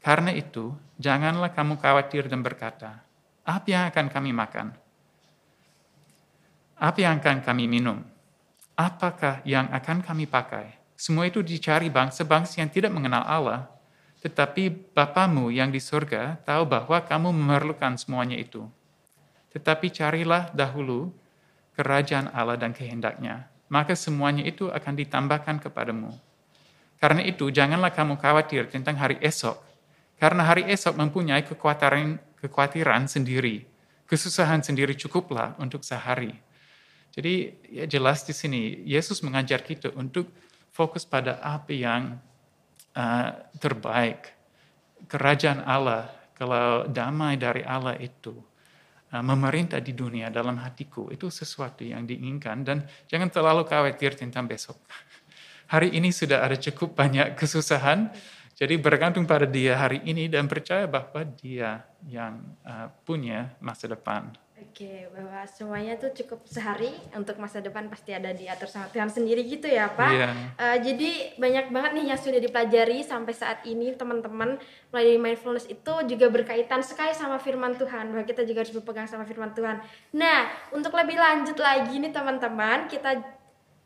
Karena 0.06 0.30
itu, 0.30 0.70
janganlah 1.02 1.50
kamu 1.50 1.82
khawatir 1.82 2.30
dan 2.30 2.46
berkata, 2.46 3.02
apa 3.42 3.66
yang 3.66 3.90
akan 3.90 4.06
kami 4.14 4.38
makan? 4.38 4.78
Apa 6.78 6.98
yang 7.02 7.18
akan 7.18 7.42
kami 7.42 7.66
minum? 7.66 8.06
Apakah 8.78 9.42
yang 9.42 9.66
akan 9.74 10.06
kami 10.06 10.30
pakai? 10.30 10.78
Semua 10.94 11.26
itu 11.26 11.42
dicari 11.42 11.90
bangsa-bangsa 11.90 12.62
yang 12.62 12.70
tidak 12.70 12.94
mengenal 12.94 13.26
Allah, 13.26 13.66
tetapi 14.22 14.94
Bapamu 14.94 15.50
yang 15.50 15.74
di 15.74 15.82
surga 15.82 16.38
tahu 16.46 16.70
bahwa 16.70 17.02
kamu 17.02 17.34
memerlukan 17.34 17.98
semuanya 17.98 18.38
itu. 18.38 18.62
Tetapi 19.58 19.90
carilah 19.90 20.54
dahulu 20.54 21.10
kerajaan 21.74 22.30
Allah 22.30 22.62
dan 22.62 22.78
kehendaknya, 22.78 23.50
maka 23.74 23.98
semuanya 23.98 24.46
itu 24.46 24.70
akan 24.70 24.94
ditambahkan 25.02 25.66
kepadamu. 25.66 26.14
Karena 27.02 27.26
itu, 27.26 27.50
janganlah 27.50 27.90
kamu 27.90 28.22
khawatir 28.22 28.70
tentang 28.70 29.02
hari 29.02 29.18
esok, 29.18 29.65
karena 30.16 30.48
hari 30.48 30.64
esok 30.72 30.96
mempunyai 30.96 31.44
kekhawatiran, 31.44 32.20
kekhawatiran 32.40 33.06
sendiri. 33.12 33.68
Kesusahan 34.06 34.62
sendiri 34.62 34.94
cukuplah 34.94 35.58
untuk 35.58 35.82
sehari. 35.82 36.32
Jadi 37.16 37.64
ya 37.72 37.88
jelas 37.88 38.28
di 38.28 38.36
sini 38.36 38.86
Yesus 38.86 39.24
mengajar 39.24 39.64
kita 39.64 39.96
untuk 39.96 40.30
fokus 40.76 41.08
pada 41.08 41.40
apa 41.40 41.72
yang 41.72 42.20
uh, 42.96 43.30
terbaik. 43.56 44.36
Kerajaan 45.08 45.64
Allah, 45.64 46.12
kalau 46.36 46.84
damai 46.92 47.40
dari 47.40 47.64
Allah 47.64 47.96
itu 47.98 48.36
uh, 49.16 49.24
memerintah 49.24 49.80
di 49.80 49.96
dunia 49.96 50.28
dalam 50.28 50.60
hatiku, 50.60 51.08
itu 51.08 51.32
sesuatu 51.32 51.88
yang 51.88 52.04
diinginkan 52.04 52.68
dan 52.68 52.84
jangan 53.08 53.32
terlalu 53.32 53.64
khawatir 53.64 54.20
tentang 54.20 54.44
besok. 54.46 54.76
Hari 55.72 55.98
ini 55.98 56.12
sudah 56.14 56.46
ada 56.46 56.60
cukup 56.60 56.94
banyak 56.94 57.34
kesusahan, 57.40 58.14
jadi 58.56 58.80
bergantung 58.80 59.28
pada 59.28 59.44
dia 59.44 59.76
hari 59.76 60.00
ini 60.08 60.32
dan 60.32 60.48
percaya 60.48 60.88
bahwa 60.88 61.28
dia 61.36 61.84
yang 62.08 62.40
uh, 62.64 62.88
punya 63.04 63.52
masa 63.60 63.92
depan. 63.92 64.32
Oke, 64.56 65.12
bahwa 65.12 65.44
semuanya 65.52 66.00
tuh 66.00 66.16
cukup 66.16 66.48
sehari 66.48 66.88
untuk 67.12 67.36
masa 67.36 67.60
depan 67.60 67.92
pasti 67.92 68.16
ada 68.16 68.32
diatur 68.32 68.72
sama 68.72 68.88
Tuhan 68.88 69.12
sendiri 69.12 69.44
gitu 69.44 69.68
ya 69.68 69.92
Pak. 69.92 70.12
Iya. 70.12 70.30
Uh, 70.56 70.78
jadi 70.80 71.36
banyak 71.36 71.66
banget 71.76 71.92
nih 72.00 72.06
yang 72.16 72.20
sudah 72.20 72.40
dipelajari 72.40 73.04
sampai 73.04 73.36
saat 73.36 73.60
ini 73.68 73.92
teman-teman 73.92 74.56
melalui 74.96 75.20
mindfulness 75.20 75.68
itu 75.68 75.94
juga 76.08 76.32
berkaitan 76.32 76.80
sekali 76.80 77.12
sama 77.12 77.36
firman 77.36 77.76
Tuhan 77.76 78.16
bahwa 78.16 78.24
kita 78.24 78.48
juga 78.48 78.64
harus 78.64 78.72
berpegang 78.72 79.12
sama 79.12 79.28
firman 79.28 79.52
Tuhan. 79.52 79.84
Nah, 80.16 80.48
untuk 80.72 80.96
lebih 80.96 81.20
lanjut 81.20 81.60
lagi 81.60 82.00
nih 82.00 82.16
teman-teman, 82.16 82.88
kita 82.88 83.20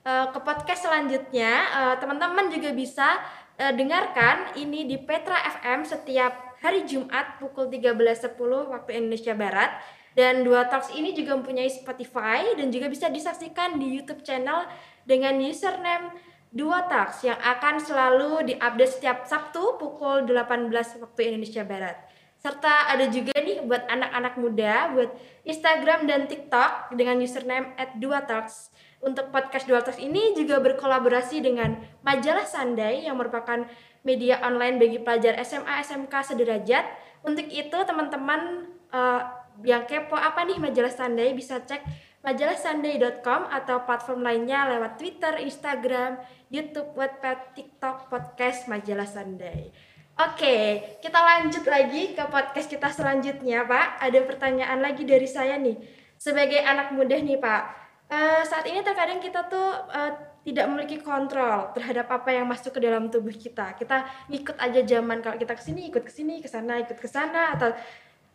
uh, 0.06 0.28
ke 0.30 0.40
podcast 0.42 0.86
selanjutnya 0.86 1.54
uh, 1.74 1.96
teman-teman 1.98 2.54
juga 2.54 2.70
bisa 2.74 3.18
uh, 3.60 3.74
dengarkan 3.76 4.56
ini 4.56 4.88
di 4.88 4.96
Petra 4.96 5.36
FM 5.60 5.84
setiap 5.84 6.56
hari 6.64 6.88
Jumat 6.88 7.38
pukul 7.44 7.68
13.10 7.68 8.40
waktu 8.72 8.90
Indonesia 8.96 9.36
Barat. 9.36 9.72
Dan 10.18 10.42
dua 10.42 10.66
talks 10.68 10.90
ini 10.98 11.14
juga 11.14 11.38
mempunyai 11.38 11.70
Spotify 11.70 12.58
dan 12.58 12.74
juga 12.74 12.90
bisa 12.90 13.08
disaksikan 13.08 13.78
di 13.78 14.02
YouTube 14.02 14.26
channel 14.26 14.66
dengan 15.06 15.38
username 15.38 16.12
dua 16.50 16.90
talks 16.90 17.22
yang 17.22 17.38
akan 17.38 17.78
selalu 17.78 18.52
diupdate 18.52 19.00
setiap 19.00 19.30
Sabtu 19.30 19.78
pukul 19.78 20.26
18 20.26 20.74
waktu 20.74 21.22
Indonesia 21.30 21.62
Barat. 21.62 21.98
Serta 22.42 22.90
ada 22.90 23.06
juga 23.12 23.38
nih 23.38 23.64
buat 23.64 23.86
anak-anak 23.86 24.34
muda 24.42 24.74
buat 24.98 25.12
Instagram 25.46 26.10
dan 26.10 26.26
TikTok 26.26 26.98
dengan 26.98 27.22
username 27.22 27.78
@duatalks. 28.02 28.74
Untuk 29.00 29.32
podcast 29.32 29.64
Dual 29.64 29.80
Talks 29.80 30.00
ini 30.00 30.36
juga 30.36 30.60
berkolaborasi 30.60 31.40
dengan 31.40 31.80
majalah 32.04 32.44
Sandai 32.44 33.08
yang 33.08 33.16
merupakan 33.16 33.64
media 34.04 34.44
online 34.44 34.76
bagi 34.76 35.00
pelajar 35.00 35.40
SMA 35.44 35.88
SMK 35.88 36.14
sederajat. 36.36 36.86
Untuk 37.24 37.48
itu 37.48 37.78
teman-teman 37.88 38.68
uh, 38.92 39.22
yang 39.64 39.88
kepo 39.88 40.20
apa 40.20 40.44
nih 40.44 40.60
majalah 40.60 40.92
Sandai 40.92 41.32
bisa 41.32 41.64
cek 41.64 41.84
majalahsandai.com 42.20 43.48
atau 43.48 43.88
platform 43.88 44.20
lainnya 44.28 44.68
lewat 44.68 45.00
Twitter, 45.00 45.40
Instagram, 45.40 46.20
YouTube, 46.52 46.92
Wattpad, 46.92 47.56
TikTok, 47.56 48.12
podcast 48.12 48.68
majalah 48.68 49.08
Sandai. 49.08 49.72
Oke, 50.20 50.84
kita 51.00 51.16
lanjut 51.16 51.64
lagi 51.64 52.12
ke 52.12 52.24
podcast 52.28 52.68
kita 52.68 52.92
selanjutnya, 52.92 53.64
Pak. 53.64 54.04
Ada 54.04 54.20
pertanyaan 54.28 54.84
lagi 54.84 55.08
dari 55.08 55.24
saya 55.24 55.56
nih. 55.56 55.80
Sebagai 56.20 56.60
anak 56.60 56.92
muda 56.92 57.16
nih, 57.16 57.40
Pak, 57.40 57.89
uh, 58.10 58.42
saat 58.44 58.66
ini 58.68 58.82
terkadang 58.82 59.22
kita 59.22 59.46
tuh 59.48 59.70
uh, 59.90 60.12
tidak 60.44 60.66
memiliki 60.66 60.98
kontrol 61.00 61.70
terhadap 61.78 62.10
apa 62.10 62.30
yang 62.34 62.50
masuk 62.50 62.74
ke 62.74 62.82
dalam 62.82 63.08
tubuh 63.08 63.34
kita. 63.34 63.78
Kita 63.78 64.04
ikut 64.34 64.58
aja 64.58 64.82
zaman 64.82 65.22
kalau 65.22 65.38
kita 65.38 65.54
ke 65.54 65.64
sini 65.64 65.88
ikut 65.94 66.04
ke 66.04 66.12
sini, 66.12 66.42
ke 66.42 66.50
sana 66.50 66.82
ikut 66.82 66.98
ke 66.98 67.08
sana 67.08 67.54
atau 67.54 67.70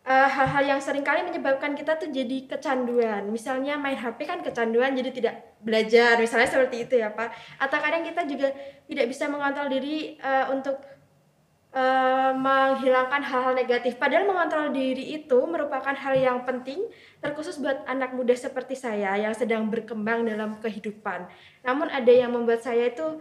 uh, 0.05 0.27
hal-hal 0.29 0.77
yang 0.77 0.79
sering 0.79 1.03
kali 1.03 1.25
menyebabkan 1.25 1.73
kita 1.75 1.97
tuh 1.99 2.07
jadi 2.13 2.47
kecanduan. 2.47 3.27
Misalnya 3.27 3.75
main 3.75 3.97
HP 3.97 4.23
kan 4.23 4.39
kecanduan 4.39 4.95
jadi 4.95 5.11
tidak 5.11 5.35
belajar, 5.59 6.15
misalnya 6.21 6.47
seperti 6.47 6.87
itu 6.87 6.95
ya 7.01 7.11
Pak. 7.11 7.59
Atau 7.59 7.77
kadang 7.81 8.05
kita 8.05 8.21
juga 8.29 8.53
tidak 8.85 9.05
bisa 9.09 9.25
mengontrol 9.27 9.67
diri 9.67 10.15
uh, 10.21 10.53
untuk 10.53 10.77
uh, 11.75 12.31
menghilangkan 12.33 13.21
hal-hal 13.21 13.53
negatif. 13.53 13.99
Padahal 13.99 14.25
mengontrol 14.25 14.71
diri 14.71 15.19
itu 15.19 15.39
merupakan 15.43 15.91
hal 15.91 16.15
yang 16.15 16.47
penting, 16.47 16.87
terkhusus 17.19 17.59
buat 17.59 17.83
anak 17.85 18.15
muda 18.15 18.33
seperti 18.33 18.79
saya 18.79 19.19
yang 19.19 19.35
sedang 19.35 19.67
berkembang 19.67 20.23
dalam 20.23 20.57
kehidupan. 20.63 21.27
Namun 21.61 21.91
ada 21.91 22.09
yang 22.09 22.31
membuat 22.31 22.63
saya 22.63 22.89
itu 22.89 23.19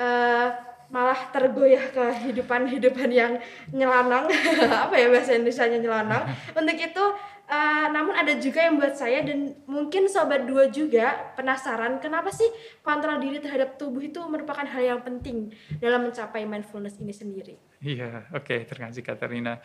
uh, 0.00 0.48
malah 0.86 1.18
tergoyah 1.34 1.90
kehidupan-hidupan 1.90 3.10
yang 3.10 3.32
nyelanang. 3.74 4.30
Apa 4.86 4.94
ya 4.96 5.10
bahasa 5.10 5.34
Indonesia 5.34 5.66
nyelanang? 5.66 6.22
Untuk 6.54 6.78
itu 6.78 7.04
Uh, 7.46 7.86
namun 7.94 8.10
ada 8.10 8.34
juga 8.42 8.58
yang 8.58 8.74
buat 8.74 8.98
saya 8.98 9.22
dan 9.22 9.54
mungkin 9.70 10.10
sobat 10.10 10.50
dua 10.50 10.66
juga 10.66 11.30
penasaran 11.38 12.02
kenapa 12.02 12.34
sih 12.34 12.50
kontrol 12.82 13.22
diri 13.22 13.38
terhadap 13.38 13.78
tubuh 13.78 14.02
itu 14.02 14.18
merupakan 14.26 14.66
hal 14.66 14.82
yang 14.82 15.00
penting 15.06 15.54
dalam 15.78 16.10
mencapai 16.10 16.42
mindfulness 16.42 16.98
ini 16.98 17.14
sendiri. 17.14 17.54
Iya, 17.78 18.26
oke, 18.34 18.50
okay, 18.50 18.58
terima 18.66 18.90
kasih 18.90 19.06
Katarina. 19.06 19.62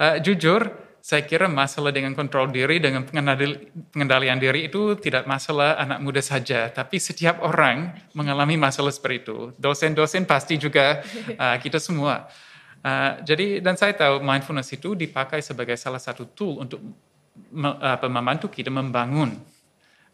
Uh, 0.00 0.16
jujur, 0.18 0.72
saya 1.04 1.28
kira 1.28 1.44
masalah 1.44 1.92
dengan 1.92 2.16
kontrol 2.16 2.48
diri, 2.48 2.80
dengan 2.80 3.04
pengendalian 3.04 4.40
diri 4.40 4.72
itu 4.72 4.96
tidak 4.96 5.28
masalah 5.28 5.76
anak 5.76 6.00
muda 6.00 6.24
saja, 6.24 6.72
tapi 6.72 6.96
setiap 6.96 7.44
orang 7.44 7.92
mengalami 8.16 8.56
masalah 8.56 8.88
seperti 8.88 9.28
itu. 9.28 9.38
Dosen-dosen 9.60 10.24
pasti 10.24 10.56
juga 10.56 11.04
uh, 11.36 11.60
kita 11.60 11.76
semua. 11.76 12.32
Uh, 12.84 13.16
jadi 13.24 13.64
dan 13.64 13.80
saya 13.80 13.96
tahu 13.96 14.20
mindfulness 14.20 14.68
itu 14.76 14.92
dipakai 14.92 15.40
sebagai 15.40 15.72
salah 15.80 15.96
satu 15.96 16.28
tool 16.36 16.60
untuk 16.60 16.84
me, 17.48 17.70
apa, 17.80 18.12
membantu 18.12 18.52
kita 18.52 18.68
membangun 18.68 19.40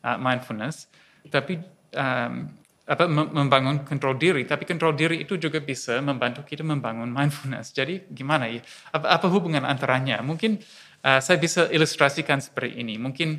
uh, 0.06 0.18
mindfulness, 0.22 0.86
tapi 1.26 1.58
um, 1.98 2.46
apa 2.86 3.10
membangun 3.10 3.82
kontrol 3.82 4.14
diri. 4.14 4.46
Tapi 4.46 4.66
kontrol 4.66 4.94
diri 4.94 5.22
itu 5.22 5.34
juga 5.34 5.58
bisa 5.58 5.98
membantu 5.98 6.46
kita 6.46 6.62
membangun 6.62 7.10
mindfulness. 7.10 7.74
Jadi 7.74 8.06
gimana 8.10 8.46
ya? 8.46 8.62
Apa, 8.94 9.18
apa 9.18 9.26
hubungan 9.26 9.66
antaranya? 9.66 10.22
Mungkin 10.22 10.58
uh, 11.02 11.18
saya 11.18 11.42
bisa 11.42 11.66
ilustrasikan 11.70 12.38
seperti 12.38 12.82
ini. 12.82 12.98
Mungkin 12.98 13.34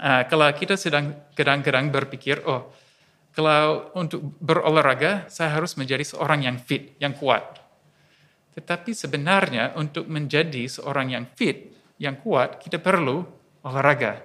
uh, 0.00 0.28
kalau 0.28 0.48
kita 0.52 0.76
sedang 0.80 1.16
kadang-kadang 1.32 1.88
berpikir, 1.88 2.44
oh 2.44 2.72
kalau 3.36 3.92
untuk 3.96 4.36
berolahraga 4.40 5.28
saya 5.28 5.52
harus 5.52 5.76
menjadi 5.76 6.04
seorang 6.04 6.44
yang 6.44 6.56
fit, 6.56 6.96
yang 7.00 7.12
kuat 7.16 7.59
tetapi 8.54 8.90
sebenarnya 8.90 9.78
untuk 9.78 10.10
menjadi 10.10 10.66
seorang 10.66 11.14
yang 11.14 11.24
fit, 11.38 11.70
yang 12.02 12.18
kuat, 12.18 12.58
kita 12.58 12.82
perlu 12.82 13.22
olahraga. 13.62 14.24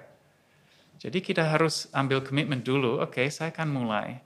Jadi 0.96 1.20
kita 1.20 1.44
harus 1.44 1.86
ambil 1.92 2.24
komitmen 2.24 2.64
dulu, 2.64 2.98
oke 2.98 3.20
okay, 3.20 3.26
saya 3.28 3.52
akan 3.52 3.68
mulai. 3.68 4.18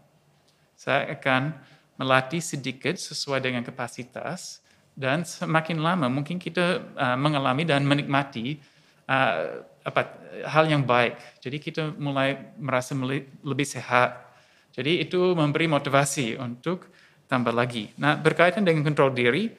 Saya 0.79 1.13
akan 1.13 1.53
melatih 2.01 2.41
sedikit 2.41 2.97
sesuai 2.97 3.45
dengan 3.45 3.61
kapasitas 3.61 4.65
dan 4.97 5.29
semakin 5.29 5.85
lama 5.85 6.09
mungkin 6.09 6.41
kita 6.41 6.81
uh, 6.97 7.17
mengalami 7.21 7.69
dan 7.69 7.85
menikmati 7.85 8.57
uh, 9.05 9.69
apa 9.85 10.03
hal 10.49 10.65
yang 10.69 10.87
baik. 10.87 11.21
Jadi 11.45 11.57
kita 11.61 11.93
mulai 12.01 12.57
merasa 12.57 12.97
lebih 13.45 13.69
sehat. 13.69 14.33
Jadi 14.73 15.05
itu 15.05 15.37
memberi 15.37 15.67
motivasi 15.69 16.41
untuk 16.41 16.89
tambah 17.27 17.53
lagi. 17.53 17.93
Nah 18.01 18.17
berkaitan 18.17 18.65
dengan 18.65 18.87
kontrol 18.87 19.13
diri, 19.13 19.51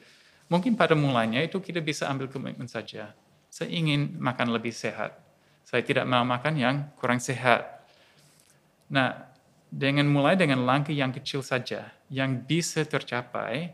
mungkin 0.52 0.76
pada 0.76 0.92
mulanya 0.92 1.40
itu 1.40 1.56
kita 1.56 1.80
bisa 1.80 2.04
ambil 2.12 2.28
komitmen 2.28 2.68
saja. 2.68 3.16
Saya 3.48 3.72
ingin 3.72 4.20
makan 4.20 4.52
lebih 4.52 4.68
sehat. 4.68 5.16
Saya 5.64 5.80
tidak 5.80 6.04
mau 6.04 6.20
makan 6.28 6.60
yang 6.60 6.76
kurang 7.00 7.16
sehat. 7.16 7.80
Nah, 8.92 9.32
dengan 9.72 10.04
mulai 10.12 10.36
dengan 10.36 10.68
langkah 10.68 10.92
yang 10.92 11.08
kecil 11.16 11.40
saja, 11.40 11.88
yang 12.12 12.44
bisa 12.44 12.84
tercapai, 12.84 13.72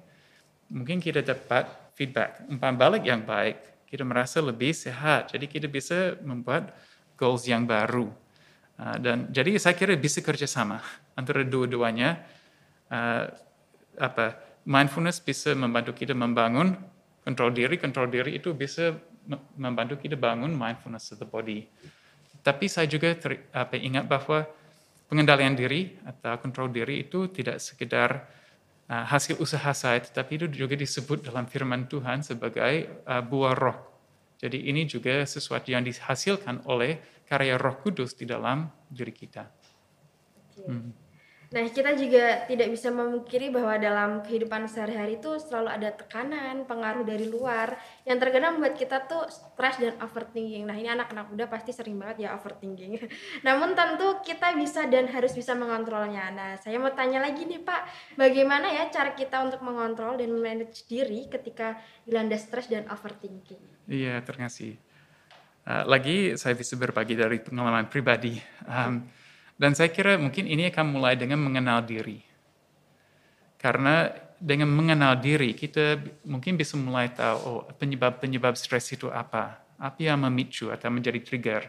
mungkin 0.71 1.03
kita 1.03 1.27
dapat 1.27 1.67
feedback, 1.99 2.47
umpan 2.47 2.79
balik 2.79 3.03
yang 3.03 3.27
baik. 3.27 3.59
Kita 3.91 4.07
merasa 4.07 4.39
lebih 4.39 4.71
sehat, 4.71 5.35
jadi 5.35 5.51
kita 5.51 5.67
bisa 5.67 6.15
membuat 6.23 6.71
goals 7.19 7.43
yang 7.51 7.67
baru. 7.67 8.07
Uh, 8.79 8.97
dan 9.03 9.27
jadi 9.35 9.59
saya 9.59 9.75
kira 9.75 9.99
bisa 9.99 10.23
kerjasama 10.23 10.79
antara 11.19 11.43
dua-duanya. 11.43 12.23
Uh, 12.89 13.27
apa 13.99 14.48
mindfulness 14.69 15.25
bisa 15.25 15.57
membantu 15.57 15.97
kita 15.97 16.13
membangun 16.13 16.77
kontrol 17.25 17.49
diri, 17.51 17.81
kontrol 17.81 18.13
diri 18.13 18.37
itu 18.37 18.53
bisa 18.53 18.93
membantu 19.57 19.97
kita 19.97 20.17
bangun 20.17 20.53
mindfulness 20.53 21.13
of 21.17 21.25
the 21.25 21.29
body. 21.29 21.65
Tapi 22.45 22.69
saya 22.69 22.85
juga 22.85 23.13
ter, 23.17 23.49
apa, 23.53 23.77
ingat 23.77 24.05
bahwa 24.05 24.45
pengendalian 25.09 25.57
diri 25.57 25.97
atau 26.05 26.37
kontrol 26.41 26.69
diri 26.69 27.05
itu 27.05 27.29
tidak 27.33 27.61
sekedar 27.61 28.29
uh, 28.89 29.05
hasil 29.09 29.41
usaha 29.41 29.73
saya, 29.73 30.01
tetapi 30.05 30.41
itu 30.41 30.47
juga 30.53 30.77
disebut 30.77 31.25
dalam 31.25 31.49
firman 31.49 31.89
Tuhan 31.89 32.21
sebagai 32.21 33.05
uh, 33.09 33.25
buah 33.25 33.57
roh. 33.57 33.79
Jadi 34.39 34.71
ini 34.71 34.87
juga 34.87 35.25
sesuatu 35.27 35.73
yang 35.75 35.83
dihasilkan 35.83 36.65
oleh 36.71 37.25
karya 37.27 37.59
roh 37.59 37.77
kudus 37.83 38.15
di 38.15 38.25
dalam 38.25 38.71
diri 38.89 39.11
kita. 39.13 39.45
Okay. 40.55 40.65
Hmm. 40.65 41.08
Nah, 41.49 41.65
kita 41.65 41.97
juga 41.97 42.45
tidak 42.45 42.69
bisa 42.69 42.93
memungkiri 42.93 43.49
bahwa 43.49 43.81
dalam 43.81 44.21
kehidupan 44.21 44.69
sehari-hari 44.69 45.17
itu 45.17 45.41
selalu 45.41 45.73
ada 45.73 45.97
tekanan, 45.97 46.69
pengaruh 46.69 47.09
dari 47.09 47.25
luar 47.25 47.73
yang 48.05 48.21
terkadang 48.21 48.61
membuat 48.61 48.77
kita 48.77 49.09
tuh 49.09 49.25
stres 49.33 49.81
dan 49.81 49.97
overthinking. 49.97 50.69
Nah, 50.69 50.77
ini 50.77 50.93
anak-anak 50.93 51.33
muda 51.33 51.49
pasti 51.49 51.73
sering 51.73 51.97
banget 51.97 52.29
ya 52.29 52.37
overthinking. 52.37 53.01
Namun 53.49 53.73
tentu 53.73 54.21
kita 54.21 54.53
bisa 54.61 54.85
dan 54.93 55.09
harus 55.09 55.33
bisa 55.33 55.57
mengontrolnya. 55.57 56.29
Nah, 56.37 56.51
saya 56.61 56.77
mau 56.77 56.93
tanya 56.93 57.25
lagi 57.25 57.49
nih 57.49 57.65
Pak, 57.65 58.15
bagaimana 58.21 58.69
ya 58.69 58.93
cara 58.93 59.17
kita 59.17 59.41
untuk 59.41 59.65
mengontrol 59.65 60.21
dan 60.21 60.29
manage 60.37 60.85
diri 60.85 61.33
ketika 61.33 61.81
dilanda 62.05 62.37
stres 62.37 62.69
dan 62.69 62.85
overthinking? 62.93 63.89
Iya, 63.89 64.21
terima 64.21 64.53
kasih. 64.53 64.77
Uh, 65.65 65.85
lagi 65.89 66.37
saya 66.37 66.53
bisa 66.53 66.77
berbagi 66.77 67.17
dari 67.17 67.41
pengalaman 67.41 67.89
pribadi. 67.89 68.37
Um, 68.69 69.09
dan 69.59 69.75
saya 69.75 69.91
kira 69.91 70.15
mungkin 70.15 70.47
ini 70.47 70.71
akan 70.71 70.87
mulai 70.87 71.19
dengan 71.19 71.43
mengenal 71.43 71.83
diri. 71.83 72.23
Karena 73.59 74.07
dengan 74.39 74.71
mengenal 74.71 75.19
diri, 75.19 75.51
kita 75.51 75.99
mungkin 76.31 76.55
bisa 76.55 76.79
mulai 76.79 77.11
tahu 77.11 77.39
oh, 77.43 77.63
penyebab-penyebab 77.75 78.55
stres 78.55 78.87
itu 78.95 79.11
apa. 79.11 79.59
Apa 79.83 79.99
yang 79.99 80.23
memicu 80.23 80.71
atau 80.71 80.95
menjadi 80.95 81.19
trigger. 81.19 81.63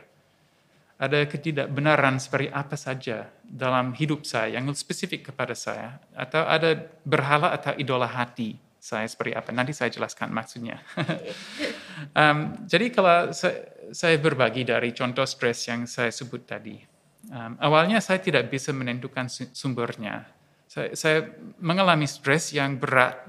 Ada 1.01 1.25
ketidakbenaran 1.25 2.21
seperti 2.21 2.53
apa 2.53 2.77
saja 2.77 3.25
dalam 3.41 3.97
hidup 3.97 4.21
saya 4.21 4.61
yang 4.61 4.69
spesifik 4.77 5.33
kepada 5.33 5.57
saya. 5.57 5.97
Atau 6.13 6.45
ada 6.45 6.77
berhala 7.01 7.57
atau 7.57 7.73
idola 7.73 8.05
hati 8.05 8.53
saya 8.77 9.09
seperti 9.09 9.33
apa. 9.33 9.49
Nanti 9.49 9.73
saya 9.73 9.89
jelaskan 9.89 10.29
maksudnya. 10.29 10.77
um, 12.21 12.53
jadi 12.69 12.85
kalau 12.93 13.33
saya, 13.33 13.65
saya 13.89 14.13
berbagi 14.21 14.61
dari 14.61 14.93
contoh 14.93 15.25
stres 15.25 15.65
yang 15.65 15.89
saya 15.89 16.13
sebut 16.13 16.45
tadi 16.45 16.98
Um, 17.29 17.53
awalnya 17.61 18.01
saya 18.01 18.17
tidak 18.17 18.49
bisa 18.49 18.73
menentukan 18.73 19.29
sumbernya. 19.29 20.25
Saya, 20.65 20.93
saya 20.97 21.17
mengalami 21.61 22.09
stres 22.09 22.53
yang 22.53 22.77
berat, 22.77 23.21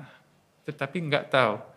tetapi 0.64 1.04
nggak 1.08 1.28
tahu 1.28 1.70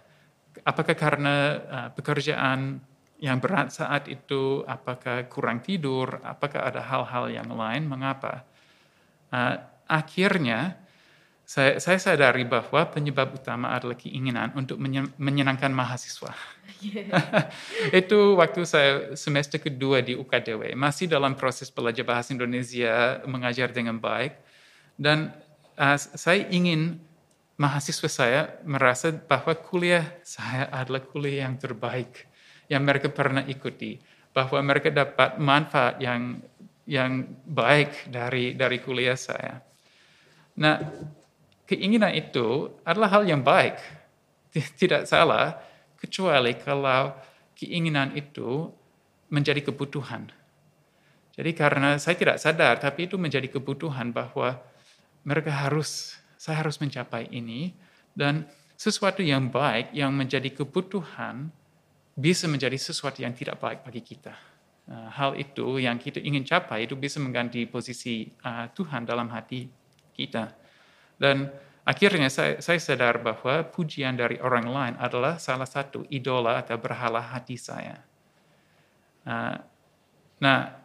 apakah 0.62 0.94
karena 0.94 1.36
uh, 1.66 1.90
pekerjaan 1.98 2.78
yang 3.18 3.40
berat 3.40 3.74
saat 3.74 4.06
itu, 4.12 4.62
apakah 4.68 5.26
kurang 5.32 5.64
tidur, 5.64 6.20
apakah 6.22 6.68
ada 6.68 6.84
hal-hal 6.84 7.32
yang 7.32 7.50
lain, 7.50 7.88
mengapa. 7.88 8.44
Uh, 9.34 9.58
akhirnya 9.88 10.78
saya, 11.44 11.76
saya 11.84 12.00
sadari 12.00 12.48
bahwa 12.48 12.88
penyebab 12.88 13.36
utama 13.36 13.76
adalah 13.76 14.00
keinginan 14.00 14.56
untuk 14.56 14.80
menyenangkan 15.20 15.76
mahasiswa. 15.76 16.32
Yeah. 16.80 17.52
itu 18.00 18.40
waktu 18.40 18.64
saya 18.64 18.92
semester 19.20 19.60
kedua 19.60 20.00
di 20.00 20.16
UKDW, 20.16 20.72
masih 20.80 21.12
dalam 21.12 21.36
proses 21.36 21.68
belajar 21.68 22.08
bahasa 22.08 22.32
Indonesia, 22.32 23.20
mengajar 23.28 23.76
dengan 23.76 24.00
baik, 24.00 24.40
dan 24.96 25.36
uh, 25.76 26.00
saya 26.00 26.48
ingin 26.48 27.04
mahasiswa 27.60 28.10
saya 28.10 28.42
merasa 28.64 29.12
bahwa 29.12 29.52
kuliah 29.54 30.08
saya 30.24 30.72
adalah 30.72 31.04
kuliah 31.04 31.46
yang 31.48 31.60
terbaik 31.60 32.28
yang 32.72 32.88
mereka 32.88 33.12
pernah 33.12 33.44
ikuti, 33.44 34.00
bahwa 34.32 34.64
mereka 34.64 34.90
dapat 34.90 35.36
manfaat 35.44 36.00
yang 36.00 36.40
yang 36.88 37.28
baik 37.48 38.08
dari 38.08 38.56
dari 38.56 38.80
kuliah 38.80 39.20
saya. 39.20 39.60
Nah, 40.60 40.80
keinginan 41.74 42.14
itu 42.14 42.70
adalah 42.86 43.10
hal 43.18 43.26
yang 43.26 43.42
baik, 43.42 43.82
tidak 44.78 45.10
salah, 45.10 45.58
kecuali 45.98 46.54
kalau 46.54 47.18
keinginan 47.58 48.14
itu 48.14 48.70
menjadi 49.34 49.66
kebutuhan. 49.66 50.30
Jadi 51.34 51.52
karena 51.58 51.98
saya 51.98 52.14
tidak 52.14 52.38
sadar, 52.38 52.78
tapi 52.78 53.10
itu 53.10 53.18
menjadi 53.18 53.50
kebutuhan 53.50 54.14
bahwa 54.14 54.62
mereka 55.26 55.50
harus, 55.50 56.14
saya 56.38 56.62
harus 56.62 56.78
mencapai 56.78 57.26
ini, 57.34 57.74
dan 58.14 58.46
sesuatu 58.78 59.26
yang 59.26 59.50
baik 59.50 59.90
yang 59.98 60.14
menjadi 60.14 60.54
kebutuhan 60.54 61.50
bisa 62.14 62.46
menjadi 62.46 62.78
sesuatu 62.78 63.26
yang 63.26 63.34
tidak 63.34 63.58
baik 63.58 63.82
bagi 63.82 64.06
kita. 64.06 64.38
Nah, 64.84 65.10
hal 65.10 65.34
itu 65.40 65.82
yang 65.82 65.98
kita 65.98 66.22
ingin 66.22 66.46
capai 66.46 66.86
itu 66.86 66.94
bisa 66.94 67.18
mengganti 67.18 67.66
posisi 67.66 68.30
uh, 68.46 68.70
Tuhan 68.70 69.08
dalam 69.08 69.32
hati 69.34 69.66
kita. 70.14 70.63
Dan 71.24 71.48
akhirnya 71.88 72.28
saya, 72.28 72.60
saya 72.60 72.84
sadar 72.84 73.24
bahwa 73.24 73.64
pujian 73.72 74.20
dari 74.20 74.44
orang 74.44 74.68
lain 74.68 74.94
adalah 75.00 75.40
salah 75.40 75.64
satu 75.64 76.04
idola 76.12 76.60
atau 76.60 76.76
berhala 76.76 77.24
hati 77.24 77.56
saya. 77.56 78.04
Uh, 79.24 79.56
nah, 80.44 80.84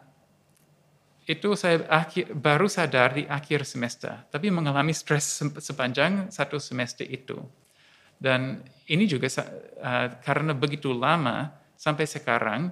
itu 1.27 1.59
saya 1.59 1.83
akhir, 1.91 2.31
baru 2.31 2.71
sadar 2.71 3.19
di 3.19 3.27
akhir 3.27 3.67
semester, 3.67 4.15
tapi 4.31 4.47
mengalami 4.47 4.95
stres 4.95 5.43
sepanjang 5.59 6.31
satu 6.31 6.55
semester 6.55 7.03
itu. 7.03 7.35
Dan 8.15 8.63
ini 8.87 9.03
juga 9.03 9.27
uh, 9.27 10.07
karena 10.23 10.55
begitu 10.55 10.95
lama 10.95 11.51
sampai 11.75 12.07
sekarang, 12.07 12.71